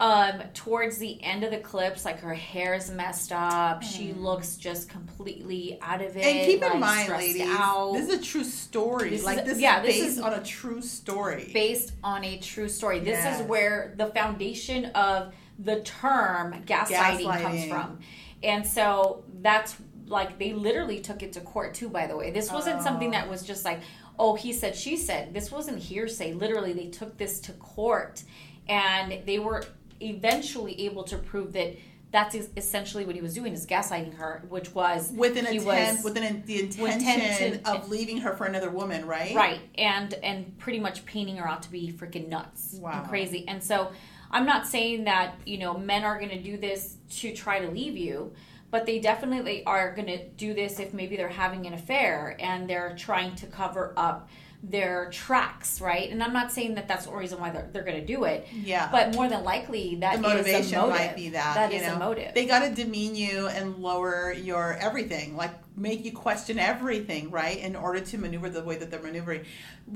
Um 0.00 0.42
towards 0.54 0.98
the 0.98 1.22
end 1.22 1.44
of 1.44 1.50
the 1.50 1.58
clips 1.58 2.04
like 2.04 2.18
her 2.20 2.34
hair's 2.34 2.90
messed 2.90 3.30
up 3.30 3.82
she 3.82 4.12
looks 4.14 4.56
just 4.56 4.88
completely 4.88 5.78
out 5.82 6.00
of 6.02 6.16
it. 6.16 6.24
And 6.24 6.46
keep 6.46 6.62
like, 6.62 6.74
in 6.74 6.80
mind, 6.80 7.08
ladies, 7.10 7.42
out. 7.48 7.92
this 7.92 8.08
is 8.08 8.18
a 8.18 8.22
true 8.22 8.44
story. 8.44 9.10
This 9.10 9.20
is 9.20 9.26
like 9.26 9.38
a- 9.40 9.44
this 9.44 9.58
yeah, 9.60 9.80
is 9.82 9.86
this 9.86 9.96
based 10.00 10.16
is- 10.18 10.20
on 10.20 10.32
a 10.34 10.42
true 10.42 10.82
story. 10.82 11.50
based 11.52 11.92
on 12.02 12.24
a 12.24 12.38
true 12.38 12.68
story. 12.68 12.98
This 13.00 13.18
Yes. 13.22 13.40
is 13.40 13.46
where 13.46 13.94
the 13.96 14.06
foundation 14.06 14.86
of 14.86 15.32
the 15.58 15.80
term 15.82 16.54
gaslighting, 16.66 17.40
comes 17.42 17.64
from. 17.66 18.00
And 18.42 18.66
so 18.66 19.24
that's 19.40 19.76
like 20.06 20.38
they 20.38 20.52
literally 20.52 21.00
took 21.00 21.22
it 21.22 21.32
to 21.34 21.40
court 21.40 21.74
too, 21.74 21.88
by 21.88 22.06
the 22.06 22.16
way. 22.16 22.30
This 22.30 22.50
wasn't 22.50 22.82
something 22.82 23.12
that 23.12 23.28
was 23.28 23.42
just 23.42 23.64
like, 23.64 23.80
oh, 24.18 24.34
he 24.34 24.52
said, 24.52 24.74
she 24.74 24.96
said. 24.96 25.32
This 25.32 25.52
wasn't 25.52 25.78
hearsay. 25.78 26.32
Literally, 26.32 26.72
they 26.72 26.88
took 26.88 27.16
this 27.18 27.38
to 27.40 27.52
court 27.52 28.22
and 28.68 29.20
they 29.26 29.38
were 29.38 29.64
eventually 30.02 30.86
able 30.86 31.04
to 31.04 31.16
prove 31.18 31.52
that 31.54 31.76
that's 32.10 32.34
essentially 32.58 33.06
what 33.06 33.14
he 33.14 33.22
was 33.22 33.32
doing 33.32 33.54
is 33.54 33.66
gaslighting 33.66 34.14
her, 34.18 34.44
which 34.50 34.74
was 34.74 35.12
with 35.12 35.34
an 35.38 35.46
intent, 35.46 36.04
with 36.04 36.16
an 36.18 36.42
the 36.44 36.60
intent 36.60 36.92
intention 37.00 37.62
to- 37.62 37.70
of 37.70 37.88
leaving 37.88 38.18
her 38.18 38.34
for 38.34 38.44
another 38.44 38.68
woman, 38.68 39.06
right? 39.06 39.34
right 39.34 39.60
and 39.76 40.12
and 40.22 40.58
pretty 40.58 40.78
much 40.78 41.06
painting 41.06 41.36
her 41.38 41.48
out 41.48 41.62
to 41.62 41.70
be 41.70 41.90
freaking 41.90 42.28
nuts 42.28 42.74
Wow. 42.74 42.92
and 43.00 43.08
crazy 43.08 43.46
and 43.48 43.62
so 43.64 43.90
i'm 44.30 44.44
not 44.44 44.66
saying 44.66 45.04
that 45.04 45.36
you 45.46 45.56
know 45.58 45.76
men 45.78 46.04
are 46.04 46.18
going 46.18 46.30
to 46.30 46.42
do 46.42 46.56
this 46.58 46.96
to 47.20 47.32
try 47.34 47.60
to 47.60 47.68
leave 47.70 47.96
you 47.96 48.32
but 48.70 48.84
they 48.86 48.98
definitely 48.98 49.64
are 49.64 49.94
going 49.94 50.06
to 50.08 50.26
do 50.30 50.52
this 50.54 50.78
if 50.80 50.92
maybe 50.94 51.16
they're 51.16 51.28
having 51.28 51.66
an 51.66 51.72
affair 51.74 52.36
and 52.40 52.68
they're 52.68 52.94
trying 52.96 53.34
to 53.36 53.46
cover 53.46 53.92
up 53.96 54.28
their 54.64 55.10
tracks 55.10 55.80
right 55.80 56.10
and 56.10 56.22
i'm 56.22 56.32
not 56.32 56.52
saying 56.52 56.76
that 56.76 56.86
that's 56.86 57.06
the 57.06 57.12
reason 57.12 57.40
why 57.40 57.50
they're, 57.50 57.68
they're 57.72 57.82
going 57.82 57.98
to 58.00 58.06
do 58.06 58.22
it 58.24 58.46
Yeah. 58.52 58.88
but 58.92 59.12
more 59.14 59.28
than 59.28 59.42
likely 59.42 59.96
that 59.96 60.22
the 60.22 60.28
is 60.28 60.34
motivation 60.34 60.88
might 60.88 61.16
be 61.16 61.30
that. 61.30 61.54
that 61.56 61.72
you 61.72 61.78
is 61.80 61.86
know? 61.86 61.96
a 61.96 61.98
motive 61.98 62.32
They 62.34 62.46
got 62.46 62.60
to 62.60 62.70
demean 62.72 63.16
you 63.16 63.48
and 63.48 63.76
lower 63.78 64.32
your 64.32 64.74
everything, 64.80 65.36
like 65.36 65.50
make 65.76 66.04
you 66.04 66.12
question 66.12 66.58
everything, 66.58 67.30
right? 67.30 67.58
In 67.58 67.74
order 67.74 67.98
to 68.00 68.18
maneuver 68.18 68.50
the 68.50 68.62
way 68.62 68.76
that 68.76 68.90
they're 68.90 69.02
maneuvering. 69.02 69.44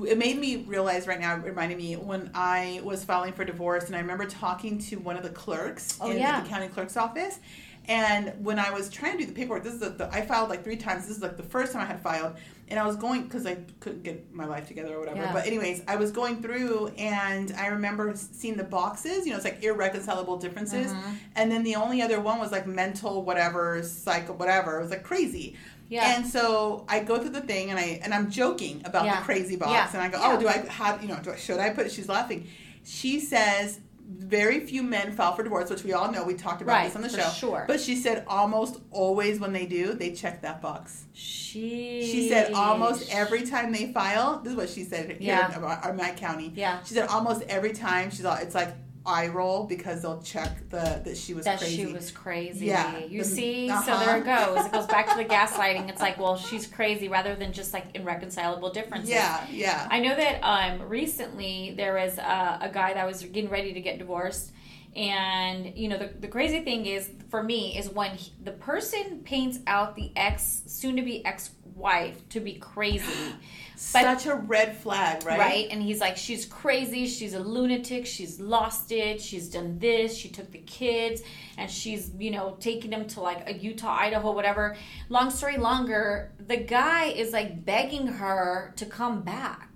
It 0.05 0.17
made 0.17 0.37
me 0.39 0.57
realize 0.57 1.05
right 1.07 1.19
now. 1.19 1.35
It 1.35 1.43
reminded 1.43 1.77
me 1.77 1.93
when 1.95 2.31
I 2.33 2.81
was 2.83 3.03
filing 3.03 3.31
for 3.33 3.45
divorce, 3.45 3.85
and 3.85 3.95
I 3.95 3.99
remember 3.99 4.25
talking 4.25 4.79
to 4.79 4.95
one 4.97 5.17
of 5.17 5.23
the 5.23 5.29
clerks 5.29 5.97
Oh, 6.01 6.09
in 6.09 6.17
yeah. 6.17 6.41
the 6.41 6.49
county 6.49 6.67
clerk's 6.67 6.97
office. 6.97 7.39
And 7.87 8.33
when 8.43 8.59
I 8.59 8.71
was 8.71 8.89
trying 8.89 9.13
to 9.13 9.19
do 9.19 9.25
the 9.25 9.31
paperwork, 9.33 9.63
this 9.63 9.73
is 9.73 9.79
the, 9.79 9.89
the 9.89 10.09
I 10.11 10.21
filed 10.21 10.49
like 10.49 10.63
three 10.63 10.75
times. 10.75 11.07
This 11.07 11.15
is 11.17 11.23
like 11.23 11.37
the 11.37 11.43
first 11.43 11.71
time 11.71 11.81
I 11.81 11.85
had 11.85 12.01
filed, 12.01 12.35
and 12.67 12.77
I 12.77 12.85
was 12.85 12.97
going 12.97 13.23
because 13.23 13.45
I 13.45 13.59
couldn't 13.79 14.03
get 14.03 14.33
my 14.33 14.45
life 14.45 14.67
together 14.67 14.95
or 14.95 14.99
whatever. 14.99 15.19
Yeah. 15.21 15.31
But 15.31 15.45
anyways, 15.47 15.83
I 15.87 15.95
was 15.95 16.11
going 16.11 16.41
through, 16.41 16.87
and 16.97 17.53
I 17.57 17.67
remember 17.67 18.13
seeing 18.15 18.57
the 18.57 18.65
boxes. 18.65 19.25
You 19.25 19.31
know, 19.31 19.37
it's 19.37 19.45
like 19.45 19.63
irreconcilable 19.63 20.37
differences, 20.37 20.91
Mm-hmm. 20.91 21.11
and 21.37 21.49
then 21.51 21.63
the 21.63 21.75
only 21.75 22.01
other 22.01 22.19
one 22.19 22.39
was 22.39 22.51
like 22.51 22.67
mental 22.67 23.23
whatever, 23.23 23.81
psycho 23.83 24.33
whatever. 24.33 24.79
It 24.79 24.81
was 24.81 24.91
like 24.91 25.03
crazy. 25.03 25.55
Yeah. 25.89 26.17
And 26.17 26.27
so 26.27 26.83
I 26.89 26.99
go 26.99 27.17
through 27.17 27.29
the 27.29 27.39
thing, 27.41 27.69
and 27.69 27.79
I 27.79 28.01
and 28.03 28.13
I'm 28.13 28.29
joking 28.29 28.81
about 28.83 29.05
Yeah. 29.05 29.19
the 29.19 29.23
crazy 29.25 29.55
box, 29.55 29.71
Yeah. 29.71 29.89
and 29.93 30.01
I 30.01 30.09
go, 30.09 30.19
oh, 30.21 30.37
do 30.37 30.49
I 30.49 30.57
have 30.69 31.01
you 31.01 31.07
know? 31.07 31.19
Do 31.23 31.31
I, 31.31 31.37
should 31.37 31.59
I 31.61 31.69
put? 31.69 31.89
She's 31.89 32.09
laughing. 32.09 32.47
She 32.83 33.21
says. 33.21 33.79
Very 34.09 34.61
few 34.61 34.83
men 34.83 35.11
file 35.11 35.35
for 35.35 35.43
divorce, 35.43 35.69
which 35.69 35.83
we 35.83 35.91
all 35.93 36.09
know. 36.11 36.23
We 36.23 36.33
talked 36.33 36.61
about 36.61 36.73
Right, 36.73 36.85
this 36.87 36.95
on 36.95 37.01
the 37.01 37.09
show. 37.09 37.29
sure. 37.29 37.65
But 37.67 37.81
she 37.81 37.95
said 37.95 38.23
almost 38.27 38.79
always 38.91 39.39
when 39.39 39.51
they 39.51 39.65
do, 39.65 39.93
they 39.93 40.11
check 40.13 40.41
that 40.43 40.61
box. 40.61 41.05
she 41.13 42.09
She 42.11 42.29
said 42.29 42.53
almost 42.53 43.09
every 43.13 43.43
time 43.45 43.71
they 43.73 43.91
file, 43.91 44.39
this 44.43 44.51
is 44.51 44.57
what 44.57 44.69
she 44.69 44.83
said 44.83 45.11
here 45.11 45.17
Yeah. 45.19 45.89
in 45.89 45.95
my 45.97 46.11
county. 46.11 46.53
Yeah. 46.55 46.81
She 46.83 46.93
said 46.93 47.07
almost 47.09 47.41
every 47.49 47.73
time 47.73 48.09
she's 48.09 48.23
all, 48.25 48.37
it's 48.37 48.55
like 48.55 48.73
eye 49.07 49.27
roll 49.27 49.63
because 49.63 50.01
they'll 50.01 50.21
check 50.21 50.69
the 50.69 51.01
that 51.05 51.17
she 51.17 51.33
was 51.33 51.45
that 51.45 51.59
crazy. 51.59 51.77
she 51.77 51.85
was 51.93 52.11
crazy. 52.11 52.65
Yeah. 52.67 52.97
You 52.99 53.19
The- 53.23 53.25
see? 53.27 53.67
So 53.69 53.73
uh-huh. 53.75 54.05
there 54.05 54.17
it 54.17 54.25
goes. 54.25 54.65
It 54.65 54.71
goes 54.73 54.85
back 54.85 55.09
to 55.09 55.15
the 55.15 55.25
gaslighting. 55.25 55.89
It's 55.89 56.01
like, 56.01 56.19
well, 56.19 56.37
she's 56.37 56.67
crazy 56.67 57.07
rather 57.07 57.35
than 57.35 57.53
just 57.53 57.73
like 57.73 57.85
irreconcilable 57.95 58.71
differences. 58.71 59.09
yeah, 59.09 59.45
yeah. 59.49 59.87
I 59.89 59.99
know 59.99 60.15
that 60.15 60.39
um, 60.43 60.87
recently 60.87 61.73
there 61.77 61.93
was 61.95 62.17
a, 62.17 62.59
a 62.61 62.69
guy 62.71 62.93
that 62.93 63.05
was 63.07 63.23
getting 63.23 63.49
ready 63.49 63.73
to 63.73 63.81
get 63.81 63.97
divorced. 63.97 64.51
And, 64.95 65.77
you 65.77 65.89
know, 65.89 65.97
the, 65.97 66.07
the 66.19 66.27
crazy 66.27 66.61
thing 66.61 66.85
is, 66.87 67.09
for 67.29 67.43
me, 67.43 67.77
is 67.77 67.87
when 67.89 68.11
he, 68.15 68.31
the 68.43 68.51
person 68.51 69.21
paints 69.23 69.59
out 69.67 69.95
the 69.95 70.11
ex, 70.15 70.63
soon 70.65 70.95
to 70.95 71.03
be 71.03 71.23
ex 71.25 71.51
wife 71.75 72.27
to 72.29 72.39
be 72.39 72.55
crazy. 72.55 73.05
Such 73.79 74.25
a 74.25 74.35
red 74.35 74.75
flag, 74.77 75.23
right? 75.23 75.37
Right? 75.37 75.67
And 75.69 75.81
he's 75.81 76.01
like, 76.01 76.17
she's 76.17 76.45
crazy. 76.45 77.05
She's 77.05 77.35
a 77.35 77.39
lunatic. 77.39 78.07
She's 78.07 78.39
lost 78.39 78.91
it. 78.91 79.21
She's 79.21 79.49
done 79.49 79.77
this. 79.77 80.17
She 80.17 80.29
took 80.29 80.51
the 80.51 80.59
kids 80.59 81.21
and 81.57 81.69
she's, 81.69 82.11
you 82.17 82.31
know, 82.31 82.57
taking 82.59 82.89
them 82.89 83.05
to 83.09 83.21
like 83.21 83.47
a 83.47 83.53
Utah, 83.53 83.95
Idaho, 83.99 84.31
whatever. 84.31 84.75
Long 85.09 85.29
story 85.29 85.57
longer, 85.57 86.31
the 86.47 86.57
guy 86.57 87.05
is 87.05 87.33
like 87.33 87.65
begging 87.65 88.07
her 88.07 88.73
to 88.77 88.85
come 88.85 89.21
back. 89.21 89.66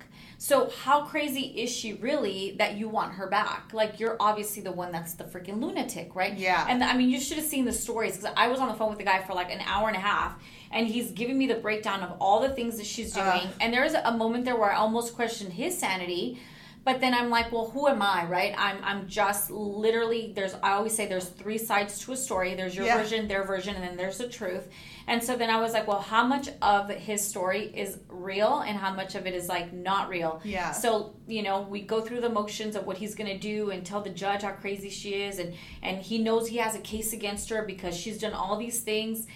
So 0.42 0.70
how 0.82 1.04
crazy 1.04 1.42
is 1.42 1.70
she 1.70 1.92
really 1.92 2.56
that 2.58 2.76
you 2.76 2.88
want 2.88 3.12
her 3.12 3.28
back? 3.28 3.70
Like 3.72 4.00
you're 4.00 4.16
obviously 4.18 4.60
the 4.60 4.72
one 4.72 4.90
that's 4.90 5.14
the 5.14 5.22
freaking 5.22 5.62
lunatic, 5.62 6.16
right? 6.16 6.36
Yeah. 6.36 6.66
And 6.68 6.82
I 6.82 6.96
mean, 6.96 7.10
you 7.10 7.20
should 7.20 7.36
have 7.36 7.46
seen 7.46 7.64
the 7.64 7.72
stories 7.72 8.16
because 8.16 8.34
I 8.36 8.48
was 8.48 8.58
on 8.58 8.66
the 8.66 8.74
phone 8.74 8.88
with 8.88 8.98
the 8.98 9.04
guy 9.04 9.22
for 9.22 9.34
like 9.34 9.52
an 9.52 9.60
hour 9.64 9.86
and 9.86 9.96
a 9.96 10.00
half, 10.00 10.42
and 10.72 10.88
he's 10.88 11.12
giving 11.12 11.38
me 11.38 11.46
the 11.46 11.54
breakdown 11.54 12.02
of 12.02 12.16
all 12.20 12.40
the 12.40 12.48
things 12.48 12.76
that 12.78 12.86
she's 12.86 13.12
doing. 13.12 13.28
Ugh. 13.28 13.48
and 13.60 13.72
there's 13.72 13.94
a 13.94 14.10
moment 14.16 14.44
there 14.44 14.56
where 14.56 14.72
I 14.72 14.78
almost 14.78 15.14
questioned 15.14 15.52
his 15.52 15.78
sanity. 15.78 16.40
But 16.84 17.00
then 17.00 17.14
I'm 17.14 17.30
like, 17.30 17.52
well, 17.52 17.70
who 17.70 17.86
am 17.86 18.02
I, 18.02 18.24
right? 18.26 18.54
I'm 18.58 18.78
I'm 18.82 19.06
just 19.06 19.50
literally 19.50 20.32
there's 20.34 20.54
I 20.62 20.72
always 20.72 20.94
say 20.94 21.06
there's 21.06 21.28
three 21.28 21.58
sides 21.58 22.00
to 22.00 22.12
a 22.12 22.16
story. 22.16 22.54
There's 22.54 22.74
your 22.74 22.86
Yeah. 22.86 22.98
version, 23.00 23.28
their 23.28 23.44
version, 23.44 23.76
and 23.76 23.84
then 23.84 23.96
there's 23.96 24.18
the 24.18 24.28
truth. 24.28 24.68
And 25.06 25.22
so 25.22 25.36
then 25.36 25.48
I 25.50 25.60
was 25.60 25.72
like, 25.72 25.86
well, 25.86 26.00
how 26.00 26.24
much 26.26 26.48
of 26.60 26.88
his 26.88 27.26
story 27.26 27.72
is 27.74 27.98
real 28.08 28.60
and 28.60 28.76
how 28.76 28.92
much 28.94 29.14
of 29.14 29.26
it 29.26 29.34
is 29.34 29.48
like 29.48 29.72
not 29.72 30.08
real? 30.08 30.40
Yeah. 30.44 30.72
So, 30.72 31.14
you 31.26 31.42
know, 31.42 31.62
we 31.62 31.82
go 31.82 32.00
through 32.00 32.20
the 32.20 32.28
motions 32.30 32.74
of 32.76 32.84
what 32.86 32.96
he's 32.98 33.14
going 33.14 33.30
to 33.30 33.38
do 33.38 33.70
and 33.70 33.84
tell 33.86 34.00
the 34.00 34.10
judge 34.10 34.42
how 34.42 34.50
crazy 34.52 34.90
she 34.90 35.22
is 35.22 35.38
and 35.38 35.54
and 35.82 36.02
he 36.02 36.18
knows 36.18 36.48
he 36.48 36.56
has 36.56 36.74
a 36.74 36.80
case 36.80 37.12
against 37.12 37.48
her 37.50 37.62
because 37.62 37.96
she's 37.96 38.18
done 38.18 38.32
all 38.32 38.56
these 38.56 38.80
things. 38.80 39.26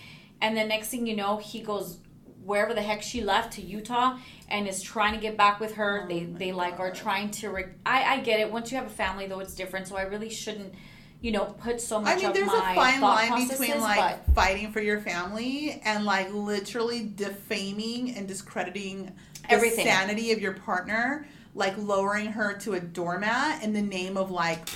And 0.41 0.57
the 0.57 0.65
next 0.65 0.89
thing 0.89 1.07
you 1.07 1.17
know, 1.17 1.37
he 1.39 1.61
goes 1.61 1.99
wherever 2.47 2.73
the 2.73 2.83
heck 2.83 3.03
she 3.03 3.21
left 3.21 3.53
to 3.55 3.63
Utah 3.63 4.19
and 4.49 4.67
is 4.69 4.81
trying 4.81 5.15
to 5.15 5.21
get 5.21 5.37
back 5.37 5.61
with 5.61 5.75
her. 5.75 6.03
Oh 6.05 6.09
they 6.09 6.25
they 6.25 6.53
like 6.53 6.79
are 6.81 6.91
trying 6.93 7.31
to 7.33 7.51
re- 7.51 7.65
I 7.85 8.05
I 8.05 8.21
get 8.21 8.41
it. 8.41 8.51
Once 8.51 8.71
you 8.71 8.79
have 8.79 8.87
a 8.87 8.91
family 8.91 9.27
though 9.27 9.41
it's 9.41 9.55
different, 9.55 9.89
so 9.89 9.97
I 9.97 10.03
really 10.03 10.31
shouldn't 10.31 10.73
you 11.21 11.33
know, 11.33 11.45
put 11.45 11.81
so 11.81 12.01
much 12.01 12.13
I 12.13 12.17
mean, 12.17 12.27
of 12.27 12.35
there's 12.35 12.47
my 12.47 12.73
a 12.73 12.75
fine 12.75 13.01
line 13.01 13.49
between 13.49 13.81
like 13.81 14.27
but 14.27 14.35
fighting 14.35 14.71
for 14.71 14.81
your 14.81 15.01
family 15.01 15.81
and 15.85 16.05
like 16.05 16.33
literally 16.33 17.11
defaming 17.15 18.15
and 18.15 18.29
discrediting 18.29 19.07
the 19.43 19.53
Everything. 19.53 19.87
sanity 19.87 20.33
of 20.33 20.41
your 20.41 20.53
partner, 20.53 21.27
like 21.55 21.77
lowering 21.79 22.33
her 22.33 22.55
to 22.59 22.75
a 22.75 22.81
doormat 22.81 23.63
in 23.63 23.73
the 23.73 23.83
name 23.83 24.17
of 24.17 24.31
like 24.31 24.69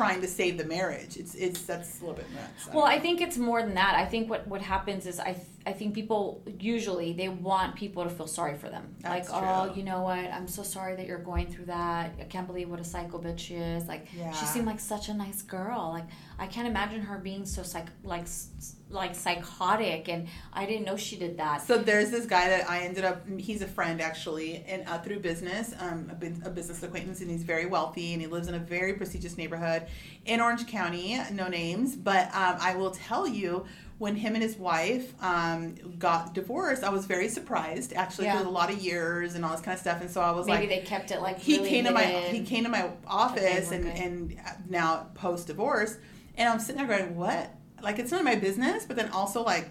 trying 0.00 0.20
to 0.20 0.28
save 0.28 0.58
the 0.58 0.64
marriage. 0.64 1.16
It's 1.16 1.34
it's 1.34 1.62
that's 1.62 1.98
a 2.00 2.00
little 2.04 2.16
bit 2.16 2.26
nuts. 2.34 2.68
Well, 2.74 2.84
I 2.84 2.98
think 2.98 3.20
it's 3.20 3.38
more 3.38 3.60
than 3.62 3.74
that. 3.74 3.94
I 3.96 4.06
think 4.06 4.28
what 4.30 4.46
what 4.48 4.62
happens 4.62 5.06
is 5.06 5.20
I 5.20 5.32
th- 5.34 5.46
I 5.66 5.72
think 5.72 5.94
people 5.94 6.42
usually 6.58 7.12
they 7.12 7.28
want 7.28 7.76
people 7.76 8.02
to 8.04 8.10
feel 8.10 8.26
sorry 8.26 8.56
for 8.56 8.68
them. 8.70 8.84
That's 9.00 9.28
like, 9.30 9.42
oh, 9.42 9.74
you 9.74 9.82
know 9.82 10.00
what? 10.02 10.24
I'm 10.36 10.48
so 10.48 10.62
sorry 10.62 10.96
that 10.96 11.06
you're 11.06 11.18
going 11.32 11.46
through 11.48 11.66
that. 11.66 12.14
I 12.18 12.24
can't 12.24 12.46
believe 12.46 12.70
what 12.70 12.80
a 12.80 12.84
psycho 12.84 13.18
bitch 13.20 13.40
she 13.40 13.56
is. 13.56 13.86
Like, 13.86 14.06
Yeah. 14.16 14.32
she 14.32 14.46
seemed 14.46 14.66
like 14.66 14.80
such 14.80 15.08
a 15.10 15.14
nice 15.14 15.42
girl. 15.42 15.90
Like, 15.92 16.06
I 16.38 16.46
can't 16.46 16.66
imagine 16.66 17.02
her 17.02 17.18
being 17.18 17.44
so 17.44 17.62
psych 17.62 17.88
like 18.04 18.22
s- 18.22 18.74
like 18.90 19.14
psychotic. 19.14 20.08
And 20.08 20.28
I 20.52 20.66
didn't 20.66 20.84
know 20.84 20.96
she 20.96 21.16
did 21.16 21.38
that. 21.38 21.62
So 21.62 21.78
there's 21.78 22.10
this 22.10 22.26
guy 22.26 22.48
that 22.48 22.68
I 22.68 22.80
ended 22.80 23.04
up. 23.04 23.22
He's 23.38 23.62
a 23.62 23.66
friend 23.66 24.00
actually, 24.00 24.64
and 24.66 24.86
uh, 24.88 24.98
through 24.98 25.20
business, 25.20 25.72
um, 25.78 26.10
a, 26.10 26.48
a 26.48 26.50
business 26.50 26.82
acquaintance, 26.82 27.20
and 27.20 27.30
he's 27.30 27.42
very 27.42 27.66
wealthy, 27.66 28.12
and 28.12 28.20
he 28.20 28.26
lives 28.28 28.48
in 28.48 28.54
a 28.54 28.58
very 28.58 28.94
prestigious 28.94 29.36
neighborhood 29.36 29.86
in 30.26 30.40
Orange 30.40 30.66
County. 30.66 31.18
No 31.32 31.48
names, 31.48 31.96
but 31.96 32.26
um, 32.34 32.56
I 32.60 32.74
will 32.76 32.90
tell 32.90 33.26
you. 33.26 33.64
When 33.98 34.16
him 34.16 34.32
and 34.32 34.42
his 34.42 34.56
wife 34.56 35.12
um, 35.22 35.74
got 35.98 36.32
divorced, 36.32 36.82
I 36.82 36.88
was 36.88 37.04
very 37.04 37.28
surprised. 37.28 37.92
Actually, 37.92 38.28
Yeah. 38.28 38.38
because 38.38 38.46
a 38.46 38.50
lot 38.50 38.72
of 38.72 38.78
years 38.78 39.34
and 39.34 39.44
all 39.44 39.50
this 39.50 39.60
kind 39.60 39.74
of 39.74 39.80
stuff, 39.82 40.00
and 40.00 40.10
so 40.10 40.22
I 40.22 40.30
was 40.30 40.46
Maybe 40.46 40.60
like, 40.60 40.68
maybe 40.70 40.80
they 40.80 40.86
kept 40.86 41.10
it 41.10 41.20
like 41.20 41.38
he 41.38 41.58
really 41.58 41.68
came 41.68 41.84
to 41.84 41.90
my 41.90 42.06
he 42.06 42.42
came 42.42 42.64
to 42.64 42.70
my 42.70 42.88
office 43.06 43.70
and 43.72 43.84
good. 43.84 43.96
and 43.96 44.40
now 44.70 45.08
post 45.12 45.48
divorce 45.48 45.98
and 46.38 46.48
I'm 46.48 46.60
sitting 46.60 46.78
there 46.86 46.98
going 46.98 47.14
what 47.14 47.54
like 47.82 47.98
it's 47.98 48.10
none 48.10 48.20
of 48.20 48.24
my 48.24 48.34
business 48.36 48.84
but 48.86 48.96
then 48.96 49.08
also 49.10 49.42
like 49.42 49.70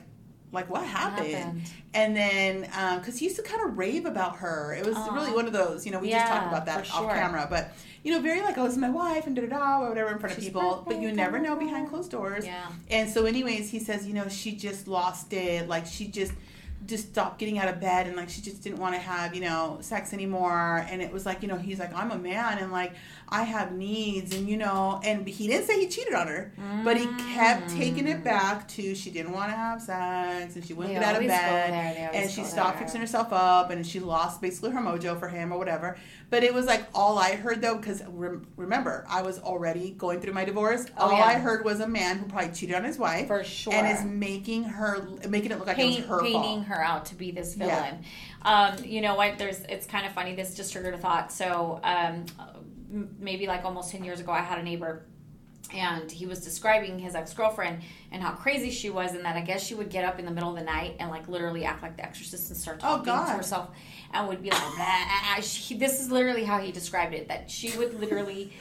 like 0.51 0.67
what 0.69 0.83
happened, 0.83 1.33
happened? 1.33 1.61
and 1.93 2.15
then 2.15 2.69
um, 2.75 2.99
because 2.99 3.19
he 3.19 3.25
used 3.25 3.35
to 3.37 3.43
kind 3.43 3.61
of 3.69 3.77
rave 3.77 4.05
about 4.05 4.37
her 4.37 4.73
it 4.73 4.85
was 4.85 4.95
Aw. 4.95 5.13
really 5.13 5.31
one 5.31 5.45
of 5.45 5.53
those 5.53 5.85
you 5.85 5.91
know 5.91 5.99
we 5.99 6.09
just 6.09 6.25
talked 6.27 6.47
about 6.47 6.65
that 6.65 6.79
off 6.91 7.03
sure. 7.03 7.09
camera 7.09 7.45
but 7.49 7.71
you 8.03 8.11
know 8.11 8.19
very 8.19 8.41
like 8.41 8.57
oh 8.57 8.63
this 8.63 8.73
is 8.73 8.79
my 8.79 8.89
wife 8.89 9.27
and 9.27 9.35
da 9.35 9.43
da 9.43 9.59
da 9.59 9.85
or 9.85 9.89
whatever 9.89 10.11
in 10.11 10.17
front 10.19 10.35
She's 10.35 10.47
of 10.47 10.53
people 10.53 10.83
but 10.87 10.99
you 10.99 11.11
never 11.11 11.39
know 11.39 11.55
behind 11.55 11.89
closed 11.89 12.09
doors 12.09 12.45
Yeah. 12.45 12.65
and 12.89 13.09
so 13.09 13.25
anyways 13.25 13.69
he 13.69 13.79
says 13.79 14.07
you 14.07 14.13
know 14.13 14.27
she 14.27 14.55
just 14.55 14.87
lost 14.87 15.33
it 15.33 15.67
like 15.67 15.85
she 15.85 16.07
just 16.07 16.33
just 16.85 17.09
stopped 17.09 17.37
getting 17.39 17.59
out 17.59 17.67
of 17.67 17.79
bed 17.79 18.07
and 18.07 18.15
like 18.15 18.29
she 18.29 18.41
just 18.41 18.63
didn't 18.63 18.79
want 18.79 18.95
to 18.95 18.99
have 18.99 19.35
you 19.35 19.41
know 19.41 19.77
sex 19.81 20.13
anymore. 20.13 20.85
And 20.89 21.01
it 21.01 21.11
was 21.11 21.25
like 21.25 21.41
you 21.41 21.47
know 21.47 21.57
he's 21.57 21.79
like 21.79 21.93
i'm 21.93 22.11
a 22.11 22.17
man 22.17 22.57
and 22.59 22.71
like 22.71 22.93
i 23.27 23.43
have 23.43 23.71
needs. 23.73 24.35
And 24.35 24.47
you 24.49 24.57
know 24.57 24.99
and 25.03 25.27
he 25.27 25.47
didn't 25.47 25.67
say 25.67 25.79
he 25.79 25.87
cheated 25.87 26.13
on 26.13 26.27
her 26.27 26.51
but 26.83 26.97
he 26.97 27.05
kept 27.35 27.69
mm. 27.69 27.77
taking 27.77 28.07
it 28.07 28.23
back 28.23 28.67
to 28.69 28.95
she 28.95 29.11
didn't 29.11 29.33
want 29.33 29.51
to 29.51 29.55
have 29.55 29.81
sex 29.81 30.55
and 30.55 30.65
she 30.65 30.73
wouldn't 30.73 30.95
They 30.95 30.99
get 30.99 31.15
out 31.15 31.21
of 31.21 31.27
bed. 31.27 31.73
there, 31.73 31.93
they 31.93 32.05
always 32.05 32.21
and 32.21 32.31
she 32.31 32.43
stopped 32.43 32.77
there. 32.77 32.83
fixing 32.83 33.01
herself 33.01 33.27
up 33.31 33.69
and 33.69 33.85
she 33.85 33.99
lost 33.99 34.41
basically 34.41 34.71
her 34.71 34.79
mojo 34.79 35.19
for 35.19 35.27
him 35.27 35.51
or 35.51 35.57
whatever 35.57 35.97
but 36.29 36.43
it 36.43 36.53
was 36.53 36.65
like 36.65 36.85
all 36.93 37.17
i 37.17 37.31
heard 37.35 37.61
though 37.61 37.75
because 37.75 38.01
rem- 38.07 38.45
remember 38.55 39.05
i 39.09 39.21
was 39.21 39.39
already 39.39 39.91
going 39.91 40.19
through 40.19 40.33
my 40.33 40.45
divorce 40.45 40.85
Oh, 40.97 41.05
all 41.09 41.17
yeah. 41.17 41.23
i 41.23 41.33
heard 41.35 41.63
was 41.65 41.79
a 41.79 41.87
man 41.87 42.17
who 42.19 42.25
probably 42.25 42.51
cheated 42.53 42.75
on 42.75 42.83
his 42.83 42.97
wife 42.97 43.27
For 43.27 43.43
sure. 43.43 43.73
and 43.73 43.87
is 43.87 44.03
making 44.05 44.63
her 44.65 45.07
making 45.27 45.51
it 45.51 45.57
look 45.57 45.67
like 45.67 45.79
it 45.79 45.85
was 45.85 46.05
her 46.05 46.21
painting 46.21 46.63
fault. 46.63 46.65
her 46.67 46.81
out 46.83 47.05
to 47.07 47.15
be 47.15 47.31
this 47.31 47.55
Yeah. 47.57 47.65
villain. 47.67 48.03
Um, 48.41 48.83
you 48.85 49.01
know 49.01 49.15
what? 49.15 49.37
There's 49.37 49.59
it's 49.61 49.85
kind 49.85 50.05
of 50.05 50.13
funny. 50.13 50.33
This 50.35 50.55
just 50.55 50.71
triggered 50.71 50.93
a 50.93 50.97
thought. 50.97 51.29
So 51.31 51.79
um, 51.83 52.25
m- 52.93 53.15
maybe 53.19 53.47
like 53.47 53.65
almost 53.65 53.91
ten 53.91 54.03
years 54.05 54.19
ago, 54.21 54.31
I 54.31 54.39
had 54.41 54.59
a 54.59 54.63
neighbor. 54.63 55.05
And 55.73 56.11
he 56.11 56.25
was 56.25 56.39
describing 56.43 56.97
his 56.97 57.13
ex 57.13 57.33
girlfriend 57.33 57.81
and 58.11 58.23
how 58.23 58.31
crazy 58.31 58.71
she 58.71 58.89
was, 58.89 59.13
and 59.13 59.23
that 59.25 59.35
I 59.35 59.41
guess 59.41 59.63
she 59.63 59.75
would 59.75 59.89
get 59.89 60.03
up 60.03 60.17
in 60.17 60.25
the 60.25 60.31
middle 60.31 60.49
of 60.49 60.55
the 60.57 60.63
night 60.63 60.95
and 60.99 61.09
like 61.11 61.27
literally 61.27 61.63
act 61.65 61.83
like 61.83 61.95
the 61.95 62.03
exorcist 62.03 62.49
and 62.49 62.57
start 62.57 62.77
Oh, 62.83 62.97
talking 62.97 63.05
God. 63.05 63.25
to 63.27 63.31
herself, 63.33 63.69
and 64.13 64.27
would 64.27 64.41
be 64.41 64.49
like. 64.49 65.43
She, 65.43 65.77
"This 65.77 65.99
is 66.01 66.11
literally 66.11 66.43
how 66.43 66.57
he 66.59 66.71
described 66.71 67.13
it." 67.13 67.27
That 67.27 67.51
she 67.51 67.77
would 67.77 67.99
literally 67.99 68.51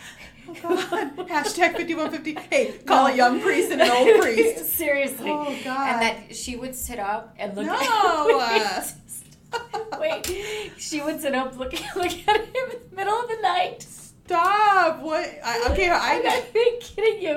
Oh 0.65 0.87
God! 0.91 1.17
Hashtag 1.29 1.77
fifty 1.77 1.95
one 1.95 2.11
fifty. 2.11 2.35
Hey, 2.51 2.73
call 2.87 3.07
a 3.07 3.15
young 3.15 3.41
priest 3.41 3.71
and 3.73 3.81
an 3.83 3.91
old 3.91 4.21
priest. 4.21 4.65
Seriously. 4.77 5.31
Oh, 5.31 5.45
God. 5.65 5.89
And 5.91 6.03
that 6.03 6.37
she 6.37 6.57
would 6.57 6.75
sit 6.75 6.99
up 6.99 7.35
and 7.39 7.55
look 7.57 7.67
No. 7.67 8.41
at 8.41 8.95
Wait, 9.99 10.73
she 10.79 11.01
would 11.01 11.21
sit 11.23 11.35
up, 11.35 11.57
look, 11.59 11.73
look 11.97 12.07
at 12.29 12.37
him 12.47 12.71
in 12.71 12.91
the 12.91 12.97
middle 12.97 13.15
of 13.19 13.29
the 13.29 13.37
night. 13.43 13.87
Stop! 14.29 15.01
What? 15.01 15.27
I, 15.45 15.69
okay, 15.71 15.89
I'm 15.93 16.21
I. 16.21 16.23
not 16.23 16.81
kidding 16.83 17.23
you. 17.23 17.37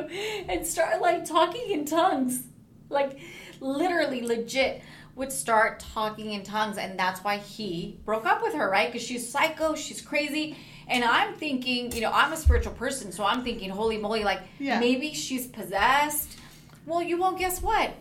And 0.49 0.65
start 0.67 1.01
like 1.01 1.25
talking 1.25 1.71
in 1.71 1.85
tongues. 1.85 2.43
Like 2.89 3.17
literally, 3.61 4.21
legit 4.21 4.81
would 5.15 5.31
start 5.31 5.79
talking 5.79 6.33
in 6.33 6.43
tongues. 6.43 6.77
And 6.77 6.99
that's 6.99 7.23
why 7.23 7.37
he 7.37 7.97
broke 8.05 8.25
up 8.25 8.41
with 8.41 8.53
her, 8.55 8.69
right? 8.69 8.91
Because 8.91 9.05
she's 9.07 9.29
psycho, 9.29 9.75
she's 9.75 10.01
crazy. 10.01 10.57
And 10.87 11.03
I'm 11.05 11.33
thinking, 11.35 11.91
you 11.93 12.01
know, 12.01 12.11
I'm 12.13 12.33
a 12.33 12.37
spiritual 12.37 12.73
person. 12.73 13.11
So 13.13 13.23
I'm 13.23 13.43
thinking, 13.43 13.69
holy 13.69 13.97
moly, 13.97 14.23
like 14.25 14.41
Yeah. 14.59 14.79
maybe 14.79 15.13
she's 15.13 15.47
possessed. 15.47 16.37
Well, 16.85 17.01
you 17.01 17.17
won't 17.17 17.37
guess 17.39 17.61
what? 17.61 17.93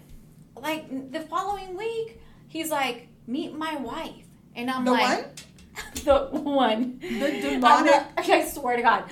Like 0.57 1.13
the 1.13 1.21
following 1.21 1.77
week, 1.77 2.21
he's 2.49 2.71
like, 2.71 3.07
meet 3.29 3.55
my 3.57 3.77
wife. 3.77 4.25
And 4.57 4.69
I'm 4.71 4.85
The 4.85 4.91
like, 4.93 5.41
the 6.05 6.29
one. 6.33 6.99
The 7.01 7.41
demonic- 7.43 7.91
not- 7.93 8.29
I 8.29 8.45
swear 8.49 8.77
to 8.77 8.83
God. 8.83 9.05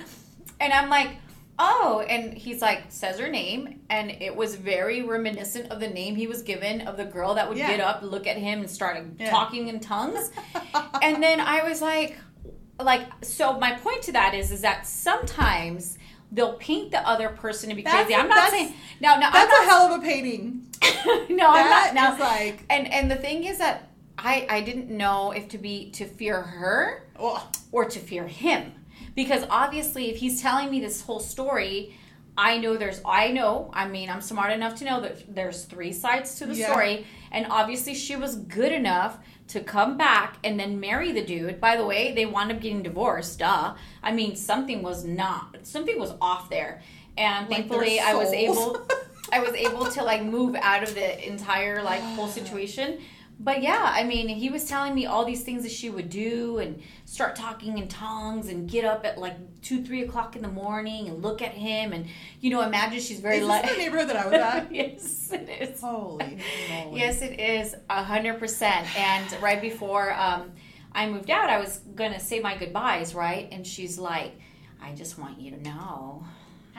And 0.59 0.73
I'm 0.73 0.89
like, 0.89 1.09
oh, 1.57 2.03
and 2.07 2.33
he's 2.33 2.61
like, 2.61 2.83
says 2.89 3.19
her 3.19 3.29
name, 3.29 3.81
and 3.89 4.09
it 4.11 4.35
was 4.35 4.55
very 4.55 5.03
reminiscent 5.03 5.71
of 5.71 5.79
the 5.79 5.87
name 5.89 6.15
he 6.15 6.27
was 6.27 6.41
given 6.41 6.81
of 6.81 6.95
the 6.97 7.05
girl 7.05 7.33
that 7.35 7.47
would 7.49 7.57
Yeah. 7.57 7.67
get 7.69 7.79
up, 7.79 8.01
look 8.01 8.27
at 8.27 8.37
him, 8.37 8.59
and 8.59 8.69
start 8.69 8.97
Yeah. 9.17 9.29
talking 9.29 9.67
in 9.67 9.79
tongues. 9.79 10.31
and 11.01 11.21
then 11.21 11.39
I 11.39 11.63
was 11.67 11.81
like, 11.81 12.17
like, 12.81 13.07
so 13.23 13.59
my 13.59 13.73
point 13.73 14.01
to 14.03 14.11
that 14.13 14.33
is, 14.33 14.51
is 14.51 14.61
that 14.61 14.87
sometimes 14.87 15.97
they'll 16.31 16.53
paint 16.53 16.91
the 16.91 17.05
other 17.07 17.29
person 17.29 17.69
to 17.69 17.75
be 17.75 17.81
That's- 17.81 18.05
crazy. 18.05 18.19
I'm 18.19 18.29
not 18.29 18.51
saying 18.51 18.73
no, 19.01 19.15
no, 19.15 19.29
That's 19.31 19.53
I'm 19.53 19.67
a 19.67 19.69
hell 19.69 19.93
of 19.93 20.01
a 20.01 20.05
painting. 20.05 20.67
not, 21.05 21.29
no, 21.29 21.49
I'm 21.49 21.69
not. 21.69 21.93
Now, 21.93 22.17
like. 22.19 22.63
and 22.69 22.87
and 22.91 23.09
the 23.11 23.15
thing 23.15 23.43
is 23.45 23.57
that 23.57 23.88
I 24.23 24.45
I 24.49 24.61
didn't 24.61 24.89
know 24.89 25.31
if 25.31 25.47
to 25.49 25.57
be 25.57 25.91
to 25.91 26.05
fear 26.05 26.41
her 26.41 27.03
or 27.71 27.85
to 27.85 27.99
fear 27.99 28.27
him. 28.27 28.73
Because 29.15 29.43
obviously 29.49 30.09
if 30.09 30.17
he's 30.17 30.41
telling 30.41 30.69
me 30.71 30.79
this 30.79 31.01
whole 31.01 31.19
story 31.19 31.95
i 32.37 32.57
know 32.57 32.77
there's 32.77 33.01
i 33.05 33.29
know 33.31 33.69
i 33.73 33.85
mean 33.85 34.09
i'm 34.09 34.21
smart 34.21 34.51
enough 34.53 34.73
to 34.75 34.85
know 34.85 35.01
that 35.01 35.35
there's 35.35 35.65
three 35.65 35.91
sides 35.91 36.35
to 36.35 36.45
the 36.45 36.55
Yeah. 36.55 36.67
story. 36.71 37.05
And 37.31 37.45
obviously 37.49 37.93
she 37.95 38.15
was 38.15 38.35
good 38.35 38.71
enough 38.71 39.17
to 39.49 39.59
come 39.61 39.97
back 39.97 40.37
and 40.43 40.59
then 40.59 40.79
marry 40.79 41.11
the 41.11 41.23
dude. 41.23 41.59
By 41.59 41.75
the 41.75 41.85
way 41.85 42.13
they 42.13 42.25
wound 42.25 42.51
up 42.51 42.59
getting 42.61 42.83
divorced 42.83 43.39
duh. 43.39 43.73
I 44.01 44.11
mean 44.11 44.35
something 44.35 44.81
was 44.83 45.03
not 45.03 45.57
something 45.63 45.99
was 45.99 46.13
off 46.21 46.49
there. 46.49 46.81
And 47.17 47.49
Like 47.49 47.67
thankfully 47.67 47.99
i 47.99 48.13
was 48.13 48.31
able 48.31 48.77
i 49.33 49.39
was 49.39 49.53
able 49.53 49.85
to 49.95 50.03
like 50.03 50.23
move 50.23 50.55
out 50.55 50.81
of 50.83 50.93
the 50.95 51.27
entire 51.27 51.83
like 51.83 52.01
whole 52.15 52.27
situation 52.27 52.99
but 53.41 53.63
yeah, 53.63 53.93
I 53.95 54.03
mean, 54.03 54.27
he 54.27 54.49
was 54.49 54.65
telling 54.65 54.93
me 54.93 55.05
all 55.05 55.23
these 55.23 55.43
things 55.43 55.63
that 55.63 55.71
she 55.71 55.89
would 55.89 56.09
do 56.09 56.57
and 56.57 56.81
start 57.05 57.37
talking 57.37 57.77
in 57.77 57.87
tongues 57.87 58.49
and 58.49 58.69
get 58.69 58.83
up 58.83 59.05
at 59.05 59.17
like 59.17 59.61
two, 59.61 59.81
three 59.81 60.03
o'clock 60.03 60.35
in 60.35 60.41
the 60.41 60.49
morning 60.49 61.07
and 61.07 61.21
look 61.21 61.41
at 61.41 61.53
him 61.53 61.93
and 61.93 62.05
you 62.41 62.49
know, 62.49 62.61
imagine 62.61 62.99
she's 62.99 63.21
very 63.21 63.39
like 63.39 63.69
the 63.69 63.77
neighborhood 63.77 64.09
that 64.09 64.17
I 64.17 64.25
was 64.25 64.33
at? 64.33 64.71
yes, 64.73 65.31
it 65.31 65.49
is. 65.49 65.79
Holy 65.79 66.37
moly! 66.69 66.99
Yes, 66.99 67.21
it 67.21 67.39
is 67.39 67.75
a 67.89 68.03
hundred 68.03 68.39
percent. 68.39 68.93
And 68.99 69.41
right 69.41 69.61
before 69.61 70.13
um, 70.13 70.51
I 70.91 71.09
moved 71.09 71.29
out, 71.29 71.49
I 71.49 71.59
was 71.59 71.79
gonna 71.95 72.19
say 72.19 72.41
my 72.41 72.57
goodbyes, 72.57 73.15
right? 73.15 73.47
And 73.53 73.65
she's 73.65 73.97
like, 73.97 74.33
I 74.81 74.93
just 74.95 75.17
want 75.17 75.39
you 75.39 75.51
to 75.51 75.63
know. 75.63 76.25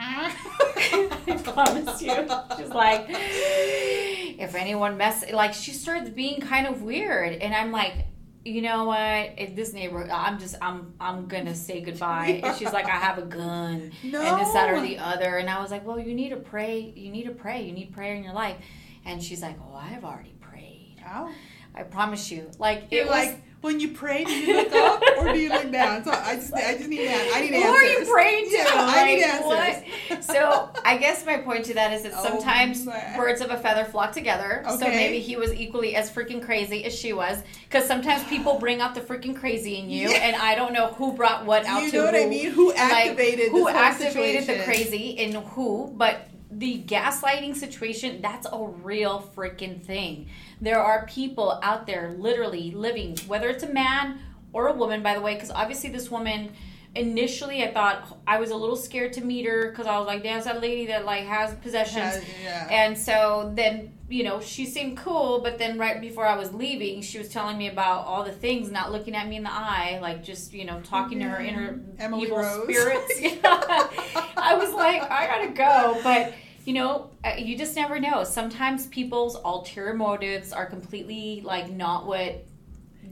I 0.03 1.41
promise 1.45 2.01
you. 2.03 2.15
She's 2.57 2.69
like, 2.69 3.07
if 3.09 4.55
anyone 4.55 4.97
mess, 4.97 5.25
like 5.33 5.53
she 5.55 5.73
starts 5.73 6.09
being 6.11 6.41
kind 6.41 6.67
of 6.67 6.83
weird, 6.83 7.35
and 7.35 7.55
I'm 7.55 7.71
like, 7.71 8.07
you 8.45 8.63
know 8.63 8.85
what? 8.85 9.39
In 9.39 9.55
this 9.55 9.75
neighborhood, 9.75 10.09
I'm 10.11 10.39
just, 10.39 10.55
I'm, 10.63 10.95
I'm 10.99 11.27
gonna 11.27 11.55
say 11.55 11.83
goodbye. 11.83 12.41
And 12.45 12.57
she's 12.57 12.73
like, 12.73 12.87
I 12.87 12.97
have 12.97 13.19
a 13.19 13.23
gun, 13.27 13.93
No. 14.03 14.23
and 14.23 14.41
this, 14.41 14.53
that, 14.55 14.71
or 14.71 14.81
the 14.81 14.97
other. 14.99 15.37
And 15.37 15.51
I 15.51 15.61
was 15.61 15.71
like, 15.71 15.87
well, 15.87 15.99
you 15.99 16.15
need 16.15 16.31
to 16.31 16.37
pray. 16.37 16.93
You 16.97 17.11
need 17.11 17.25
to 17.25 17.33
pray. 17.33 17.63
You 17.63 17.73
need 17.73 17.93
prayer 17.93 18.15
in 18.15 18.25
your 18.25 18.33
life. 18.33 18.57
And 19.05 19.23
she's 19.23 19.43
like, 19.43 19.57
oh, 19.61 19.75
I've 19.75 20.05
already 20.05 20.35
prayed. 20.41 20.97
Ow. 21.07 21.31
I 21.75 21.83
promise 21.83 22.31
you. 22.31 22.51
Like 22.59 22.85
You're 22.91 23.03
it 23.03 23.09
was. 23.09 23.15
like 23.27 23.43
when 23.61 23.79
you 23.79 23.89
pray, 23.89 24.25
do 24.25 24.33
you 24.33 24.55
look 24.57 24.73
up 24.73 25.03
or 25.19 25.33
do 25.33 25.39
you 25.39 25.51
look 25.51 25.71
down? 25.71 26.03
So 26.03 26.11
I 26.13 26.37
just, 26.37 26.55
I 26.55 26.77
just 26.79 26.89
need 26.89 27.07
that. 27.07 27.31
I 27.35 27.41
need 27.43 27.51
Who 27.55 27.57
answers. 27.63 27.75
are 27.75 27.85
you 27.85 28.11
praying 28.13 28.45
to? 28.47 28.57
Yeah, 28.57 28.65
I 28.73 29.05
need 29.05 29.23
Like, 29.45 30.11
answers. 30.11 30.27
so 30.27 30.71
I 30.85 30.97
guess 30.97 31.27
my 31.27 31.37
point 31.39 31.67
to 31.67 31.75
that 31.75 31.93
is 31.93 32.03
that 32.05 32.13
Oh, 32.17 32.23
sometimes 32.23 32.87
my. 32.87 33.15
birds 33.17 33.43
of 33.43 33.51
a 33.51 33.59
feather 33.59 33.85
flock 33.85 34.13
together. 34.13 34.63
Okay. 34.67 34.77
So 34.79 34.87
maybe 34.89 35.21
he 35.21 35.37
was 35.37 35.53
equally 35.53 35.95
as 35.95 36.11
freaking 36.11 36.43
crazy 36.43 36.85
as 36.85 36.95
she 36.95 37.13
was. 37.13 37.43
Because 37.69 37.87
sometimes 37.87 38.25
people 38.25 38.59
bring 38.59 38.81
out 38.81 38.95
the 38.95 39.01
freaking 39.03 39.37
crazy 39.37 39.77
in 39.79 39.91
you, 39.91 40.09
Yeah. 40.09 40.17
and 40.19 40.37
I 40.37 40.55
don't 40.55 40.73
know 40.73 40.89
who 40.95 41.13
brought 41.13 41.45
what 41.45 41.67
out 41.67 41.83
You 41.83 41.91
to 41.91 41.97
know 41.99 42.05
what 42.07 42.15
who. 42.15 42.23
I 42.23 42.27
mean? 42.27 42.51
Who 42.53 42.69
Like, 42.71 42.79
activated 42.79 43.51
who 43.51 43.65
this 43.67 43.75
whole 43.75 43.83
activated 43.85 44.47
the 44.47 44.65
crazy 44.65 45.11
in 45.11 45.35
who, 45.35 45.93
but 45.97 46.30
the 46.51 46.83
gaslighting 46.83 47.55
situation, 47.55 48.21
that's 48.21 48.47
a 48.51 48.65
real 48.83 49.31
freaking 49.37 49.81
thing. 49.81 50.29
There 50.61 50.81
are 50.81 51.07
people 51.07 51.61
out 51.63 51.87
there 51.87 52.15
literally 52.19 52.73
living, 52.73 53.17
whether 53.27 53.49
it's 53.49 53.63
a 53.63 53.73
man 53.73 54.21
or 54.53 54.69
a 54.69 54.73
woman, 54.73 55.03
by 55.03 55.15
the 55.15 55.21
way, 55.21 55.35
because 55.35 55.51
obviously 55.51 55.91
this 55.91 56.11
woman 56.11 56.53
initially 56.95 57.63
I 57.63 57.73
thought 57.73 58.19
I 58.27 58.39
was 58.41 58.51
a 58.51 58.57
little 58.57 58.77
scared 58.77 59.13
to 59.15 59.21
meet 59.25 59.47
her 59.47 59.71
because 59.71 59.87
I 59.87 59.99
was 59.99 60.07
like, 60.07 60.23
that's 60.23 60.45
that 60.47 60.61
lady 60.61 60.87
that 60.87 61.05
like 61.05 61.25
has 61.25 61.55
possessions. 61.57 62.15
Has- 62.15 62.25
yeah. 62.43 62.67
And 62.71 62.99
so 62.99 63.53
then, 63.55 63.93
you 64.09 64.25
know, 64.25 64.41
she 64.41 64.67
seemed 64.67 64.97
cool, 64.97 65.39
but 65.41 65.57
then 65.59 65.79
right 65.79 66.01
before 66.01 66.27
I 66.27 66.37
was 66.37 66.53
leaving, 66.53 67.01
she 67.03 67.19
was 67.19 67.29
telling 67.29 67.57
me 67.57 67.69
about 67.69 68.07
all 68.07 68.25
the 68.25 68.33
things, 68.33 68.71
not 68.73 68.91
looking 68.91 69.15
at 69.15 69.29
me 69.29 69.37
in 69.37 69.45
the 69.45 69.53
eye, 69.53 69.99
like 70.03 70.25
just, 70.25 70.53
you 70.53 70.65
know, 70.65 70.81
talking 70.81 71.21
to 71.21 71.27
her 71.27 71.41
inner 71.41 71.81
Emily 71.99 72.23
evil 72.25 72.39
Rose. 72.39 72.65
spirits. 72.65 73.21
I 73.45 74.57
was 74.59 74.73
like, 74.75 75.03
I 75.03 75.27
gotta 75.27 75.51
go. 75.53 76.01
But, 76.03 76.35
you 76.65 76.75
know, 76.75 77.11
uh, 77.25 77.35
you 77.39 77.57
just 77.57 77.77
never 77.77 78.01
know. 78.01 78.25
Sometimes 78.25 78.87
people's 78.89 79.37
ulterior 79.45 79.95
motives 79.95 80.53
are 80.53 80.67
completely 80.67 81.43
like 81.45 81.71
not 81.71 82.07
what 82.07 82.45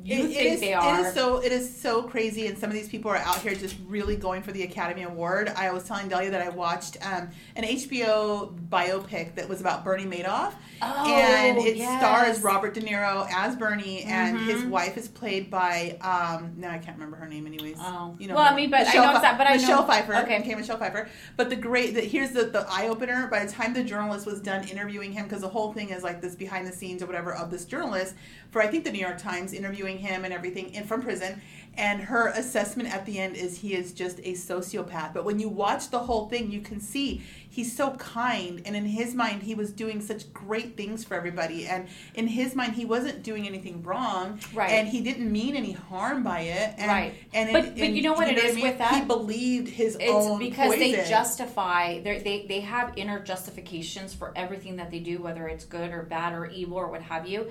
you 0.04 0.16
It- 0.24 0.30
it 0.30 0.34
think 0.34 0.54
is- 0.54 0.60
they 0.60 0.72
are. 0.74 1.00
It 1.00 1.06
is 1.06 1.14
so 1.14 1.38
it 1.38 1.52
is 1.52 1.80
so 1.80 2.02
crazy, 2.02 2.46
and 2.46 2.56
some 2.58 2.70
of 2.70 2.74
these 2.74 2.88
people 2.88 3.10
are 3.10 3.16
out 3.16 3.38
here 3.38 3.54
just 3.54 3.76
really 3.86 4.16
going 4.16 4.42
for 4.42 4.52
the 4.52 4.62
Academy 4.62 5.02
Award. 5.02 5.52
I 5.56 5.70
was 5.70 5.84
telling 5.84 6.08
Delia 6.08 6.30
that 6.30 6.42
I 6.42 6.48
watched 6.50 6.96
um, 7.04 7.28
an 7.56 7.64
HBO 7.64 8.54
biopic 8.70 9.34
that 9.34 9.48
was 9.48 9.60
about 9.60 9.84
Bernie 9.84 10.04
Madoff, 10.06 10.52
Oh, 10.80 11.06
and 11.12 11.58
it 11.58 11.76
yes. 11.76 11.98
stars 12.00 12.42
Robert 12.42 12.74
De 12.74 12.80
Niro 12.80 13.28
as 13.32 13.56
Bernie, 13.56 14.02
and 14.04 14.38
his 14.38 14.62
Mhm. 14.62 14.68
wife 14.70 14.96
is 14.96 15.08
played 15.08 15.50
by 15.50 15.96
um, 16.00 16.52
no, 16.56 16.68
I 16.68 16.78
can't 16.78 16.96
remember 16.96 17.16
her 17.16 17.26
name. 17.26 17.46
Anyways, 17.46 17.76
Oh. 17.80 18.14
you 18.18 18.28
know, 18.28 18.34
Well, 18.34 18.44
her. 18.44 18.52
I 18.52 18.56
mean, 18.56 18.70
but 18.70 18.80
I 18.80 18.84
Michelle 18.84 19.04
know 19.06 19.12
Pfe- 19.12 19.16
exact- 19.16 19.38
but 19.38 19.46
I 19.46 19.54
know- 19.56 19.60
Michelle 19.60 19.86
Pfeiffer. 19.86 20.14
okay. 20.16 20.38
okay, 20.40 20.54
Michelle 20.54 20.78
Pfeiffer. 20.78 21.08
But 21.36 21.50
the 21.50 21.56
great, 21.56 21.94
the, 21.94 22.00
here's 22.02 22.30
the 22.30 22.44
the 22.44 22.66
eye 22.70 22.88
opener. 22.88 23.26
By 23.28 23.44
the 23.44 23.50
time 23.52 23.74
the 23.74 23.82
journalist 23.82 24.26
was 24.26 24.40
done 24.40 24.66
interviewing 24.68 25.12
him, 25.12 25.24
because 25.24 25.42
the 25.42 25.48
whole 25.48 25.72
thing 25.72 25.90
is 25.90 26.02
like 26.02 26.20
this 26.20 26.34
behind 26.34 26.66
the 26.66 26.72
scenes 26.72 27.02
or 27.02 27.06
whatever 27.06 27.34
of 27.34 27.50
this 27.50 27.64
journalist 27.64 28.14
for 28.50 28.62
I 28.62 28.66
think 28.66 28.84
the 28.84 28.92
New 28.92 29.00
York 29.00 29.18
Times 29.18 29.52
interviewing 29.52 29.87
him 29.96 30.26
and 30.26 30.34
everything 30.34 30.74
in 30.74 30.84
from 30.84 31.00
prison. 31.00 31.40
And 31.78 32.00
her 32.02 32.26
assessment 32.28 32.92
at 32.92 33.06
the 33.06 33.18
end 33.20 33.36
is 33.36 33.58
he 33.58 33.72
is 33.72 33.92
just 33.92 34.18
a 34.18 34.32
sociopath. 34.32 35.14
But 35.14 35.24
when 35.24 35.38
you 35.38 35.48
watch 35.48 35.90
the 35.90 36.00
whole 36.00 36.28
thing, 36.28 36.50
you 36.50 36.60
can 36.60 36.80
see 36.80 37.22
he's 37.48 37.74
so 37.74 37.92
kind, 37.92 38.60
and 38.66 38.74
in 38.74 38.84
his 38.84 39.14
mind, 39.14 39.44
he 39.44 39.54
was 39.54 39.70
doing 39.70 40.00
such 40.00 40.32
great 40.32 40.76
things 40.76 41.04
for 41.04 41.14
everybody. 41.14 41.66
And 41.66 41.86
in 42.14 42.26
his 42.26 42.56
mind, 42.56 42.72
he 42.74 42.84
wasn't 42.84 43.22
doing 43.22 43.46
anything 43.46 43.82
wrong, 43.84 44.40
Right. 44.52 44.70
And 44.72 44.88
he 44.88 45.00
didn't 45.02 45.30
mean 45.30 45.54
any 45.54 45.70
harm 45.72 46.24
by 46.24 46.40
it, 46.40 46.74
and, 46.78 46.88
Right. 46.88 47.14
And 47.32 47.52
But- 47.52 47.64
it- 47.66 47.78
but 47.78 47.90
you 47.90 48.02
know 48.02 48.12
what 48.12 48.28
it 48.28 48.44
I 48.44 48.52
mean? 48.54 48.64
with 48.64 48.78
that? 48.78 48.94
he 48.94 49.00
believed 49.02 49.68
his 49.68 49.94
It's 50.00 50.10
own 50.10 50.40
because 50.40 50.72
they 50.74 50.92
justify 51.08 52.00
they 52.00 52.44
they 52.48 52.60
have 52.60 52.92
inner 52.96 53.20
justifications 53.20 54.12
for 54.14 54.32
everything 54.34 54.76
that 54.76 54.90
they 54.90 54.98
do, 54.98 55.18
whether 55.22 55.46
it's 55.46 55.64
good 55.64 55.92
or 55.92 56.02
bad 56.02 56.32
or 56.32 56.46
evil 56.46 56.76
or 56.76 56.88
what 56.88 57.02
have 57.02 57.28
you. 57.28 57.46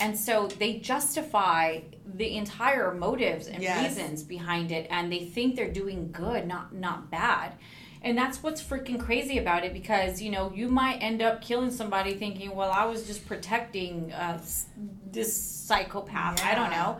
And 0.00 0.18
so 0.18 0.46
they 0.48 0.78
justify 0.78 1.80
the 2.06 2.36
entire 2.36 2.92
motives 2.94 3.46
and 3.46 3.62
Yes. 3.62 3.96
reasons 3.96 4.22
behind 4.22 4.72
it 4.72 4.86
and 4.90 5.12
they 5.12 5.20
think 5.24 5.56
they're 5.56 5.70
doing 5.72 6.10
good, 6.12 6.46
not 6.46 6.74
not 6.74 7.10
bad. 7.10 7.54
And 8.02 8.16
that's 8.16 8.42
what's 8.42 8.62
freaking 8.62 8.98
crazy 8.98 9.36
about 9.36 9.62
it 9.62 9.74
because, 9.74 10.22
you 10.22 10.30
know, 10.30 10.50
you 10.54 10.68
might 10.68 10.96
end 11.02 11.20
up 11.20 11.42
killing 11.42 11.70
somebody 11.70 12.14
thinking, 12.14 12.56
well, 12.56 12.70
I 12.70 12.86
was 12.86 13.06
just 13.06 13.26
protecting 13.26 14.10
uh, 14.12 14.40
this 15.12 15.36
psychopath. 15.36 16.42
I 16.42 16.54
don't 16.54 16.70
know. 16.70 16.98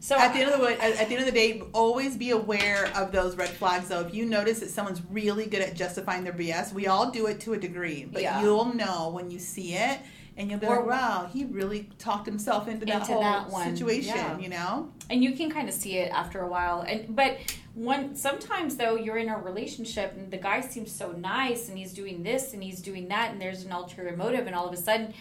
So 0.00 0.18
at 0.18 0.32
the 0.32 0.40
end 0.40 0.50
of 0.50 0.60
the 0.60 0.82
at 0.82 1.08
the 1.08 1.14
end 1.14 1.20
of 1.20 1.26
the 1.26 1.32
day, 1.32 1.62
always 1.72 2.16
be 2.16 2.30
aware 2.30 2.90
of 2.96 3.12
those 3.12 3.36
red 3.36 3.50
flags. 3.50 3.88
Though, 3.88 4.00
if 4.00 4.14
you 4.14 4.24
notice 4.24 4.58
that 4.60 4.70
someone's 4.70 5.02
really 5.10 5.46
good 5.46 5.60
at 5.62 5.74
justifying 5.74 6.24
their 6.24 6.32
BS, 6.32 6.72
we 6.72 6.86
all 6.88 7.10
do 7.10 7.26
it 7.26 7.38
to 7.40 7.52
a 7.52 7.58
degree, 7.58 8.06
but 8.10 8.22
Yeah. 8.22 8.40
you'll 8.42 8.74
know 8.74 9.10
when 9.10 9.30
you 9.30 9.38
see 9.38 9.74
it, 9.74 10.00
and 10.36 10.50
you'll 10.50 10.60
be 10.60 10.66
Or- 10.66 10.76
like, 10.76 10.86
"Wow, 10.86 11.28
he 11.32 11.44
really 11.44 11.90
talked 11.98 12.26
himself 12.26 12.68
into 12.68 12.86
that 12.86 13.00
Into 13.00 13.12
whole 13.12 13.22
that 13.22 13.50
one, 13.50 13.70
situation." 13.76 14.14
yeah. 14.16 14.38
You 14.38 14.48
know, 14.48 14.90
and 15.08 15.22
you 15.22 15.32
can 15.32 15.50
kind 15.50 15.68
of 15.68 15.74
see 15.74 15.96
it 15.98 16.10
after 16.12 16.40
a 16.40 16.48
while. 16.48 16.80
And 16.82 17.14
but 17.14 17.38
one 17.74 18.16
sometimes 18.16 18.76
though 18.76 18.96
you're 18.96 19.18
in 19.18 19.28
a 19.28 19.38
relationship 19.38 20.14
and 20.16 20.30
the 20.30 20.36
guy 20.36 20.60
seems 20.60 20.90
so 20.90 21.12
nice 21.12 21.68
and 21.68 21.78
he's 21.78 21.92
doing 21.92 22.22
this 22.22 22.52
and 22.52 22.62
he's 22.62 22.80
doing 22.80 23.08
that 23.08 23.30
and 23.30 23.40
there's 23.40 23.64
an 23.64 23.70
ulterior 23.72 24.16
motive 24.16 24.46
and 24.46 24.56
all 24.56 24.66
of 24.66 24.72
a 24.74 24.76
sudden 24.76 25.14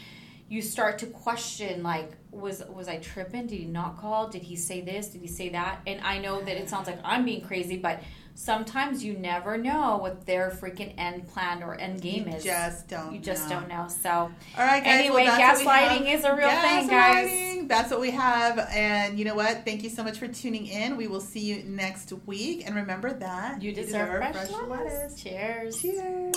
you 0.48 0.60
start 0.64 0.98
to 0.98 1.06
question 1.06 1.84
like 1.84 2.12
was 2.32 2.64
was 2.74 2.88
I 2.88 2.98
tripping? 2.98 3.46
Did 3.48 3.60
he 3.60 3.66
not 3.66 3.98
call? 4.00 4.30
Did 4.30 4.42
he 4.44 4.56
say 4.56 4.82
this? 4.82 5.10
Did 5.10 5.22
he 5.22 5.28
say 5.28 5.50
that? 5.50 5.80
And 5.86 6.02
I 6.02 6.18
know 6.20 6.42
that 6.42 6.58
it 6.58 6.70
sounds 6.70 6.88
like 6.88 7.00
I'm 7.04 7.24
being 7.26 7.42
crazy 7.42 7.78
but 7.78 8.02
sometimes 8.40 9.04
you 9.04 9.14
never 9.14 9.58
know 9.58 9.98
what 9.98 10.26
their 10.26 10.50
freaking 10.50 10.94
end 10.98 11.28
plan 11.28 11.62
or 11.62 11.76
end 11.76 12.02
game 12.02 12.26
you 12.26 12.36
is 12.36 12.44
just 12.44 12.88
don't. 12.88 13.14
you 13.14 13.20
just 13.20 13.50
know. 13.50 13.60
don't 13.60 13.68
know 13.68 13.88
so 13.90 14.10
All 14.10 14.32
right, 14.58 14.82
guys. 14.82 15.00
Anyway, 15.00 15.26
well, 15.26 15.38
that's 15.38 15.64
what 15.64 15.82
we 15.82 15.98
gaslighting 15.98 16.14
is 16.14 16.24
a 16.24 16.34
real 16.34 16.50
thing, 16.50 16.88
guys. 16.88 17.68
That's 17.68 17.92
what 17.92 18.00
we 18.00 18.12
have. 18.12 18.60
And 18.72 19.20
you 19.20 19.26
know 19.26 19.36
what? 19.36 19.66
Thank 19.66 19.84
you 19.84 19.90
so 19.90 20.04
much 20.04 20.18
for 20.18 20.28
tuning 20.28 20.68
in. 20.68 20.96
We 20.96 21.08
will 21.08 21.20
see 21.20 21.42
you 21.42 21.64
next 21.64 22.14
week. 22.26 22.66
And 22.66 22.76
remember 22.76 23.12
that 23.14 23.62
you 23.62 23.74
deserve, 23.74 24.20
fresh, 24.32 24.50
lettuce. 24.68 25.22
cheers 25.22 25.82
Cheers. 25.82 26.36